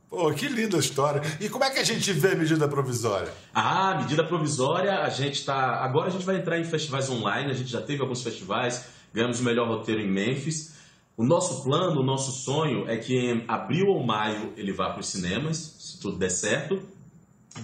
Pô, 0.10 0.32
que 0.34 0.47
linda 0.47 0.78
história. 0.78 1.21
E 1.39 1.50
como 1.50 1.63
é 1.63 1.69
que 1.69 1.80
a 1.80 1.84
gente 1.84 2.12
vê 2.13 2.34
medida 2.34 2.67
provisória? 2.67 3.32
Ah, 3.54 3.95
medida 4.02 4.23
provisória, 4.23 5.02
a 5.02 5.10
gente 5.10 5.45
tá. 5.45 5.84
Agora 5.84 6.08
a 6.08 6.12
gente 6.12 6.26
vai 6.26 6.38
entrar 6.38 6.58
em 6.58 6.63
festivais 6.63 7.10
online, 7.10 7.52
a 7.52 7.54
gente 7.54 7.69
já 7.69 7.82
teve 7.82 8.02
alguns 8.02 8.23
festivais, 8.23 8.86
ganhamos 9.13 9.39
o 9.39 9.43
melhor 9.43 9.67
roteiro 9.67 10.02
em 10.02 10.10
Memphis. 10.10 10.77
O 11.17 11.25
nosso 11.25 11.63
plano, 11.63 12.01
o 12.01 12.06
nosso 12.06 12.32
sonho 12.32 12.88
é 12.88 12.95
que 12.95 13.17
em 13.17 13.43
abril 13.47 13.88
ou 13.88 14.06
maio 14.06 14.53
ele 14.56 14.71
vá 14.71 14.91
para 14.91 14.99
os 14.99 15.08
cinemas, 15.08 15.58
se 15.80 15.99
tudo 15.99 16.15
der 16.15 16.30
certo. 16.30 16.80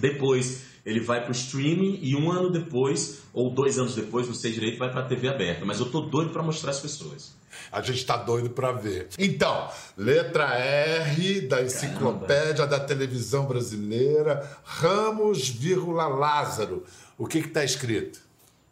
Depois 0.00 0.64
ele 0.84 0.98
vai 0.98 1.20
para 1.20 1.28
o 1.28 1.32
streaming 1.32 2.00
e 2.02 2.16
um 2.16 2.32
ano 2.32 2.50
depois, 2.50 3.22
ou 3.32 3.54
dois 3.54 3.78
anos 3.78 3.94
depois, 3.94 4.26
não 4.26 4.34
sei 4.34 4.50
direito, 4.50 4.78
vai 4.78 4.90
para 4.90 5.02
a 5.02 5.06
TV 5.06 5.28
aberta. 5.28 5.64
Mas 5.64 5.78
eu 5.78 5.86
tô 5.86 6.00
doido 6.00 6.32
para 6.32 6.42
mostrar 6.42 6.72
as 6.72 6.80
pessoas. 6.80 7.32
A 7.70 7.80
gente 7.80 8.04
tá 8.04 8.16
doido 8.16 8.50
para 8.50 8.72
ver. 8.72 9.08
Então, 9.16 9.68
letra 9.96 10.52
R 10.58 11.42
da 11.42 11.62
enciclopédia 11.62 12.66
da 12.66 12.80
televisão 12.80 13.46
brasileira, 13.46 14.58
Ramos, 14.64 15.48
vírgula 15.48 16.08
Lázaro. 16.08 16.82
O 17.16 17.24
que 17.24 17.40
que 17.40 17.48
tá 17.48 17.64
escrito? 17.64 18.20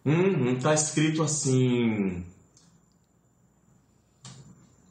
Hum, 0.04 0.58
tá 0.58 0.74
escrito 0.74 1.22
assim. 1.22 2.24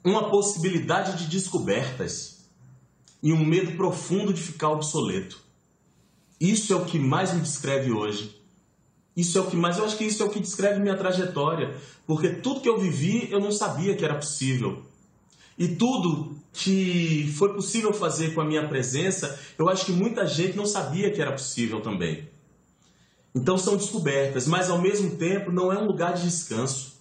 Uma 0.04 0.30
possibilidade 0.30 1.18
de 1.18 1.30
descobertas 1.30 2.46
e 3.22 3.32
um 3.32 3.46
medo 3.46 3.74
profundo 3.78 4.34
de 4.34 4.42
ficar 4.42 4.70
obsoleto. 4.70 5.40
Isso 6.40 6.74
é 6.74 6.76
o 6.76 6.86
que 6.86 6.98
mais 6.98 7.34
me 7.34 7.42
descreve 7.42 7.92
hoje. 7.92 8.42
Isso 9.16 9.38
é 9.38 9.42
o 9.42 9.48
que 9.48 9.56
mais, 9.56 9.78
eu 9.78 9.86
acho 9.86 9.98
que 9.98 10.06
isso 10.06 10.24
é 10.24 10.26
o 10.26 10.30
que 10.30 10.40
descreve 10.40 10.80
minha 10.80 10.98
trajetória, 10.98 11.76
porque 12.08 12.30
tudo 12.30 12.62
que 12.62 12.70
eu 12.70 12.80
vivi 12.80 13.28
eu 13.30 13.40
não 13.40 13.52
sabia 13.52 13.96
que 13.96 14.04
era 14.04 14.16
possível. 14.16 14.84
E 15.58 15.68
tudo 15.68 16.36
que 16.54 17.32
foi 17.38 17.54
possível 17.54 17.94
fazer 17.94 18.34
com 18.34 18.42
a 18.42 18.46
minha 18.46 18.68
presença, 18.68 19.40
eu 19.58 19.70
acho 19.70 19.86
que 19.86 19.92
muita 19.92 20.26
gente 20.26 20.58
não 20.58 20.66
sabia 20.66 21.12
que 21.12 21.22
era 21.22 21.32
possível 21.32 21.82
também. 21.82 22.28
Então 23.36 23.58
são 23.58 23.78
descobertas, 23.78 24.48
mas 24.48 24.70
ao 24.70 24.82
mesmo 24.82 25.16
tempo 25.18 25.52
não 25.52 25.72
é 25.72 25.78
um 25.78 25.86
lugar 25.86 26.14
de 26.14 26.24
descanso. 26.24 27.00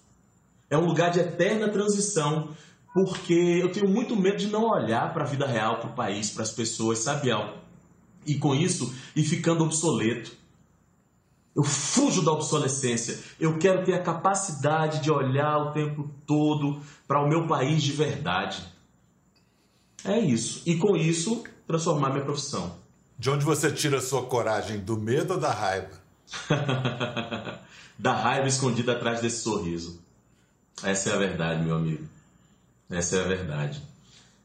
É 0.69 0.77
um 0.77 0.85
lugar 0.85 1.11
de 1.11 1.19
eterna 1.19 1.69
transição, 1.69 2.51
porque 2.93 3.35
eu 3.35 3.71
tenho 3.71 3.89
muito 3.89 4.17
medo 4.17 4.37
de 4.37 4.49
não 4.49 4.65
olhar 4.65 5.13
para 5.13 5.25
a 5.25 5.27
vida 5.27 5.47
real, 5.47 5.79
para 5.79 5.91
o 5.91 5.95
país, 5.95 6.31
para 6.31 6.43
as 6.43 6.51
pessoas, 6.51 6.99
sabe? 6.99 7.31
E 8.27 8.37
com 8.39 8.55
isso, 8.55 8.93
ir 9.15 9.25
ficando 9.25 9.65
obsoleto. 9.65 10.33
Eu 11.55 11.65
fujo 11.65 12.23
da 12.23 12.33
obsolescência. 12.33 13.19
Eu 13.39 13.59
quero 13.59 13.85
ter 13.85 13.95
a 13.95 14.03
capacidade 14.03 15.01
de 15.01 15.11
olhar 15.11 15.57
o 15.59 15.73
tempo 15.73 16.09
todo 16.27 16.81
para 17.07 17.23
o 17.23 17.29
meu 17.29 17.47
país 17.47 17.83
de 17.83 17.93
verdade. 17.93 18.63
É 20.05 20.19
isso. 20.19 20.63
E 20.67 20.77
com 20.77 20.97
isso, 20.97 21.45
transformar 21.67 22.11
minha 22.11 22.25
profissão. 22.25 22.79
De 23.19 23.29
onde 23.31 23.45
você 23.45 23.71
tira 23.71 23.99
a 23.99 24.01
sua 24.01 24.23
coragem? 24.23 24.79
Do 24.79 24.97
medo 24.97 25.35
ou 25.35 25.41
da 25.41 25.53
raiva? 25.53 26.01
da 27.99 28.13
raiva 28.13 28.49
escondida 28.49 28.93
atrás 28.93 29.21
desse 29.21 29.43
sorriso. 29.43 30.01
Essa 30.83 31.11
é 31.11 31.15
a 31.15 31.19
verdade, 31.19 31.63
meu 31.63 31.77
amigo. 31.77 32.09
Essa 32.91 33.17
é 33.17 33.21
a 33.25 33.29
verdade. 33.29 33.83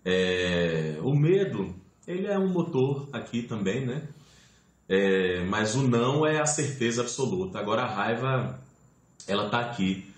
É... 0.04 0.98
O 1.02 1.14
medo, 1.16 1.74
ele 2.08 2.28
é 2.28 2.38
um 2.38 2.48
motor 2.50 3.08
aqui 3.12 3.42
também, 3.44 3.86
né? 3.86 4.08
É, 4.88 5.44
mas 5.46 5.74
o 5.74 5.88
não 5.88 6.26
é 6.26 6.40
a 6.40 6.46
certeza 6.46 7.02
absoluta. 7.02 7.58
Agora 7.58 7.82
a 7.82 7.92
raiva, 7.92 8.60
ela 9.28 9.50
tá 9.50 9.60
aqui. 9.60 10.14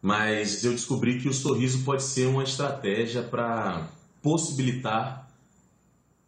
Mas 0.00 0.62
eu 0.64 0.70
descobri 0.72 1.18
que 1.20 1.28
o 1.28 1.34
sorriso 1.34 1.82
pode 1.84 2.02
ser 2.04 2.26
uma 2.26 2.44
estratégia 2.44 3.22
para 3.22 3.88
possibilitar 4.22 5.28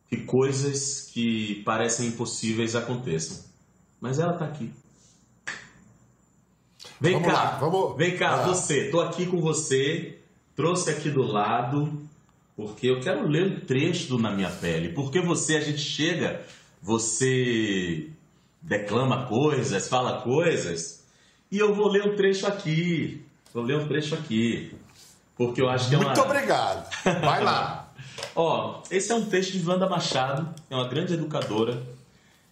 que 0.08 0.16
coisas 0.18 1.02
que 1.12 1.62
parecem 1.64 2.08
impossíveis 2.08 2.74
aconteçam. 2.74 3.44
Mas 4.00 4.18
ela 4.18 4.32
tá 4.32 4.46
aqui. 4.46 4.72
Vem 7.00 7.12
Vamos 7.14 7.28
cá, 7.28 7.34
lá, 7.34 7.50
vamos- 7.58 7.96
vem 7.96 8.16
cá, 8.16 8.42
Ah. 8.42 8.46
você. 8.48 8.90
Tô 8.90 9.00
aqui 9.00 9.26
com 9.26 9.40
você. 9.40 10.18
Trouxe 10.56 10.90
aqui 10.90 11.10
do 11.10 11.22
lado 11.22 11.92
porque 12.56 12.88
eu 12.88 13.00
quero 13.00 13.28
ler 13.28 13.44
um 13.44 13.60
trecho 13.60 14.08
do 14.08 14.18
Na 14.18 14.34
Minha 14.34 14.50
Pele. 14.50 14.88
Porque 14.88 15.20
você, 15.20 15.56
a 15.56 15.60
gente 15.60 15.80
chega, 15.80 16.42
você 16.82 18.08
declama 18.62 19.26
coisas, 19.26 19.86
fala 19.86 20.22
coisas, 20.22 21.04
e 21.52 21.58
eu 21.58 21.74
vou 21.74 21.88
ler 21.88 22.06
um 22.06 22.16
trecho 22.16 22.46
aqui. 22.46 23.22
Vou 23.52 23.62
ler 23.62 23.76
um 23.76 23.86
trecho 23.86 24.14
aqui. 24.14 24.74
Porque 25.36 25.60
eu 25.60 25.68
acho 25.68 25.90
que 25.90 25.94
é 25.94 25.98
uma... 25.98 26.06
Muito 26.06 26.22
obrigado. 26.22 26.90
Vai 27.04 27.44
lá. 27.44 27.92
Ó, 28.34 28.82
esse 28.90 29.12
é 29.12 29.14
um 29.14 29.26
texto 29.26 29.52
de 29.52 29.68
Wanda 29.68 29.88
Machado, 29.88 30.54
é 30.70 30.74
uma 30.74 30.88
grande 30.88 31.12
educadora 31.12 31.82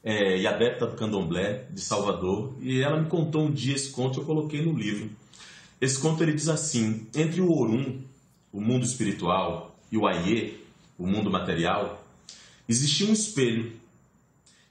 é, 0.02 0.38
e 0.38 0.46
adepta 0.46 0.86
do 0.86 0.96
candomblé 0.96 1.64
de 1.70 1.80
Salvador, 1.80 2.54
e 2.60 2.82
ela 2.82 3.00
me 3.00 3.08
contou 3.08 3.46
um 3.46 3.50
dia 3.50 3.74
esse 3.74 3.90
conto, 3.90 4.20
eu 4.20 4.24
coloquei 4.24 4.62
no 4.62 4.72
livro. 4.72 5.10
Esse 5.84 5.98
conto 5.98 6.22
ele 6.22 6.32
diz 6.32 6.48
assim: 6.48 7.06
entre 7.14 7.42
o 7.42 7.52
Orum, 7.52 8.00
o 8.50 8.58
mundo 8.58 8.86
espiritual, 8.86 9.78
e 9.92 9.98
o 9.98 10.06
Aie, 10.06 10.64
o 10.98 11.06
mundo 11.06 11.30
material, 11.30 12.02
existia 12.66 13.06
um 13.06 13.12
espelho. 13.12 13.70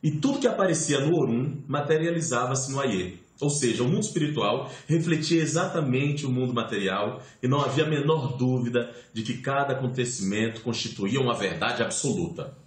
E 0.01 0.09
tudo 0.09 0.39
que 0.39 0.47
aparecia 0.47 0.99
no 1.01 1.15
Orum 1.15 1.61
materializava-se 1.67 2.71
no 2.71 2.79
Aie. 2.79 3.19
Ou 3.39 3.51
seja, 3.51 3.83
o 3.83 3.87
mundo 3.87 4.01
espiritual 4.01 4.71
refletia 4.87 5.39
exatamente 5.39 6.25
o 6.25 6.31
mundo 6.31 6.51
material 6.51 7.21
e 7.43 7.47
não 7.47 7.61
havia 7.61 7.83
a 7.83 7.89
menor 7.89 8.35
dúvida 8.35 8.91
de 9.13 9.21
que 9.21 9.37
cada 9.37 9.73
acontecimento 9.73 10.61
constituía 10.61 11.21
uma 11.21 11.35
verdade 11.35 11.83
absoluta. 11.83 12.57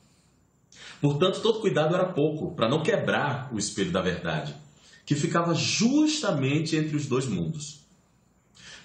Portanto, 1.01 1.41
todo 1.41 1.61
cuidado 1.61 1.97
era 1.97 2.05
pouco 2.05 2.55
para 2.55 2.69
não 2.69 2.81
quebrar 2.81 3.53
o 3.53 3.59
espelho 3.59 3.91
da 3.91 4.01
verdade, 4.01 4.55
que 5.05 5.17
ficava 5.17 5.53
justamente 5.53 6.77
entre 6.77 6.95
os 6.95 7.07
dois 7.07 7.27
mundos. 7.27 7.86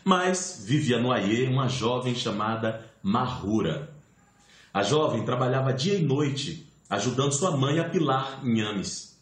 Mas 0.03 0.63
vivia 0.65 0.99
no 0.99 1.11
Aie 1.11 1.47
uma 1.47 1.67
jovem 1.67 2.15
chamada 2.15 2.85
Mahura. 3.03 3.93
A 4.73 4.83
jovem 4.83 5.23
trabalhava 5.23 5.73
dia 5.73 5.95
e 5.95 6.01
noite, 6.01 6.67
ajudando 6.89 7.33
sua 7.33 7.55
mãe 7.55 7.79
a 7.79 7.87
pilar 7.87 8.41
inhames. 8.43 9.17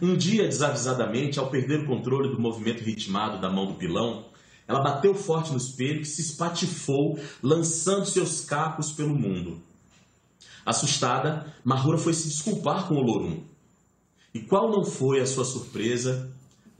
Um 0.00 0.16
dia, 0.16 0.48
desavisadamente, 0.48 1.38
ao 1.38 1.50
perder 1.50 1.80
o 1.80 1.86
controle 1.86 2.30
do 2.30 2.40
movimento 2.40 2.82
ritmado 2.82 3.40
da 3.40 3.50
mão 3.50 3.66
do 3.66 3.74
pilão, 3.74 4.24
ela 4.66 4.80
bateu 4.80 5.14
forte 5.14 5.50
no 5.50 5.58
espelho 5.58 6.00
que 6.00 6.06
se 6.06 6.22
espatifou, 6.22 7.18
lançando 7.42 8.06
seus 8.06 8.40
cacos 8.40 8.92
pelo 8.92 9.14
mundo. 9.14 9.60
Assustada, 10.64 11.52
Mahura 11.62 11.98
foi 11.98 12.14
se 12.14 12.28
desculpar 12.28 12.88
com 12.88 12.94
o 12.94 13.02
Lorum. 13.02 13.42
E 14.32 14.40
qual 14.40 14.70
não 14.70 14.84
foi 14.84 15.20
a 15.20 15.26
sua 15.26 15.44
surpresa 15.44 16.33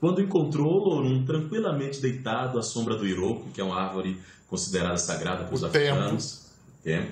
quando 0.05 0.21
encontrou 0.21 0.71
o 0.71 0.83
Lorum 0.87 1.25
tranquilamente 1.25 1.99
deitado 1.99 2.59
à 2.59 2.61
sombra 2.61 2.95
do 2.95 3.07
Iroko, 3.07 3.49
que 3.49 3.59
é 3.59 3.63
uma 3.63 3.81
árvore 3.81 4.21
considerada 4.47 4.97
sagrada 4.97 5.45
pelos 5.45 5.63
O 5.63 5.67
tempo. 5.67 5.95
africanos? 5.95 6.45
Tempo. 6.83 7.11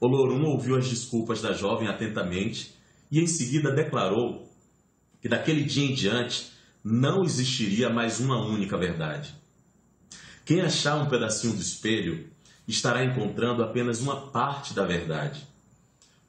O 0.00 0.06
Lorum 0.06 0.46
ouviu 0.46 0.78
as 0.78 0.88
desculpas 0.88 1.42
da 1.42 1.52
jovem 1.52 1.88
atentamente 1.88 2.74
e 3.10 3.20
em 3.20 3.26
seguida 3.26 3.70
declarou 3.70 4.50
que 5.20 5.28
daquele 5.28 5.62
dia 5.62 5.84
em 5.84 5.92
diante 5.92 6.52
não 6.82 7.22
existiria 7.22 7.90
mais 7.90 8.18
uma 8.18 8.42
única 8.46 8.78
verdade. 8.78 9.34
Quem 10.46 10.62
achar 10.62 10.96
um 10.96 11.10
pedacinho 11.10 11.52
do 11.52 11.60
espelho 11.60 12.30
estará 12.66 13.04
encontrando 13.04 13.62
apenas 13.62 14.00
uma 14.00 14.30
parte 14.30 14.72
da 14.72 14.86
verdade, 14.86 15.46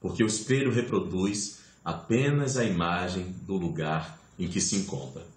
porque 0.02 0.22
o 0.22 0.28
espelho 0.28 0.70
reproduz 0.70 1.62
apenas 1.86 2.58
a 2.58 2.66
imagem 2.66 3.34
do 3.44 3.56
lugar 3.56 4.20
em 4.38 4.50
que 4.50 4.60
se 4.60 4.76
encontra. 4.76 5.37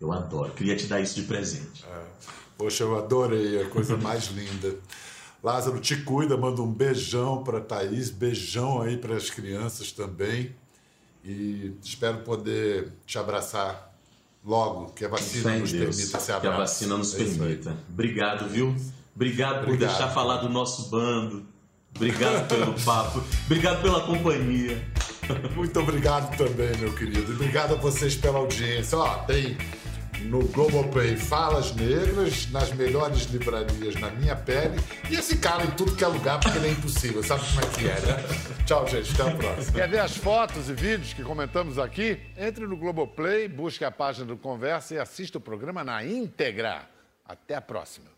Eu 0.00 0.12
adoro, 0.12 0.52
queria 0.52 0.76
te 0.76 0.86
dar 0.86 1.00
isso 1.00 1.14
de 1.14 1.22
presente. 1.22 1.84
Poxa, 2.58 2.84
eu 2.84 2.96
adorei, 2.96 3.62
a 3.62 3.68
coisa 3.68 3.96
mais 3.98 4.26
linda. 4.26 4.74
Lázaro, 5.42 5.78
te 5.80 5.96
cuida, 5.96 6.36
manda 6.36 6.60
um 6.62 6.72
beijão 6.72 7.44
para 7.44 7.60
Thaís, 7.60 8.10
beijão 8.10 8.82
aí 8.82 8.96
para 8.96 9.14
as 9.16 9.30
crianças 9.30 9.92
também. 9.92 10.54
E 11.24 11.72
espero 11.82 12.18
poder 12.18 12.92
te 13.06 13.18
abraçar 13.18 13.94
logo 14.44 14.92
que 14.92 15.04
a 15.04 15.08
vacina 15.08 15.50
Fé 15.50 15.58
nos 15.58 15.72
Deus, 15.72 15.96
permita 15.96 16.18
esse 16.18 16.40
que 16.40 16.46
a 16.46 16.56
vacina 16.56 16.96
nos 16.96 17.14
É 17.14 17.18
permita. 17.18 17.76
Obrigado, 17.88 18.48
viu? 18.48 18.74
Obrigado 19.14 19.60
por 19.64 19.72
Obrigado. 19.72 19.90
deixar 19.90 20.12
falar 20.12 20.36
do 20.38 20.48
nosso 20.48 20.88
bando. 20.88 21.44
Obrigado 21.94 22.46
pelo 22.48 22.74
papo. 22.84 23.22
Obrigado 23.46 23.82
pela 23.82 24.00
companhia. 24.02 24.86
Muito 25.56 25.80
obrigado 25.80 26.36
também, 26.36 26.76
meu 26.76 26.94
querido. 26.94 27.32
Obrigado 27.32 27.74
a 27.74 27.76
vocês 27.76 28.14
pela 28.14 28.38
audiência. 28.38 28.96
Ó, 28.98 29.18
tem 29.24 29.56
no 30.22 30.46
Globoplay 30.48 31.16
Falas 31.16 31.74
Negras, 31.74 32.50
nas 32.50 32.72
melhores 32.72 33.24
livrarias 33.24 33.94
na 33.96 34.10
minha 34.10 34.34
pele. 34.34 34.78
E 35.10 35.14
esse 35.14 35.38
cara 35.38 35.64
em 35.64 35.70
tudo 35.72 35.94
que 35.94 36.04
é 36.04 36.06
lugar, 36.06 36.40
porque 36.40 36.58
ele 36.58 36.68
é 36.68 36.70
impossível. 36.70 37.22
Sabe 37.22 37.44
como 37.46 37.60
é 37.60 37.68
que 37.70 37.88
é, 37.88 38.00
né? 38.00 38.64
Tchau, 38.66 38.86
gente. 38.88 39.12
Até 39.12 39.30
a 39.30 39.34
próxima. 39.36 39.72
Quer 39.72 39.88
ver 39.88 40.00
as 40.00 40.16
fotos 40.16 40.68
e 40.68 40.74
vídeos 40.74 41.12
que 41.12 41.22
comentamos 41.22 41.78
aqui? 41.78 42.20
Entre 42.36 42.66
no 42.66 42.76
Globoplay, 42.76 43.48
busque 43.48 43.84
a 43.84 43.90
página 43.90 44.26
do 44.26 44.36
Conversa 44.36 44.94
e 44.94 44.98
assista 44.98 45.38
o 45.38 45.40
programa 45.40 45.84
na 45.84 46.04
íntegra. 46.04 46.88
Até 47.24 47.54
a 47.54 47.60
próxima. 47.60 48.15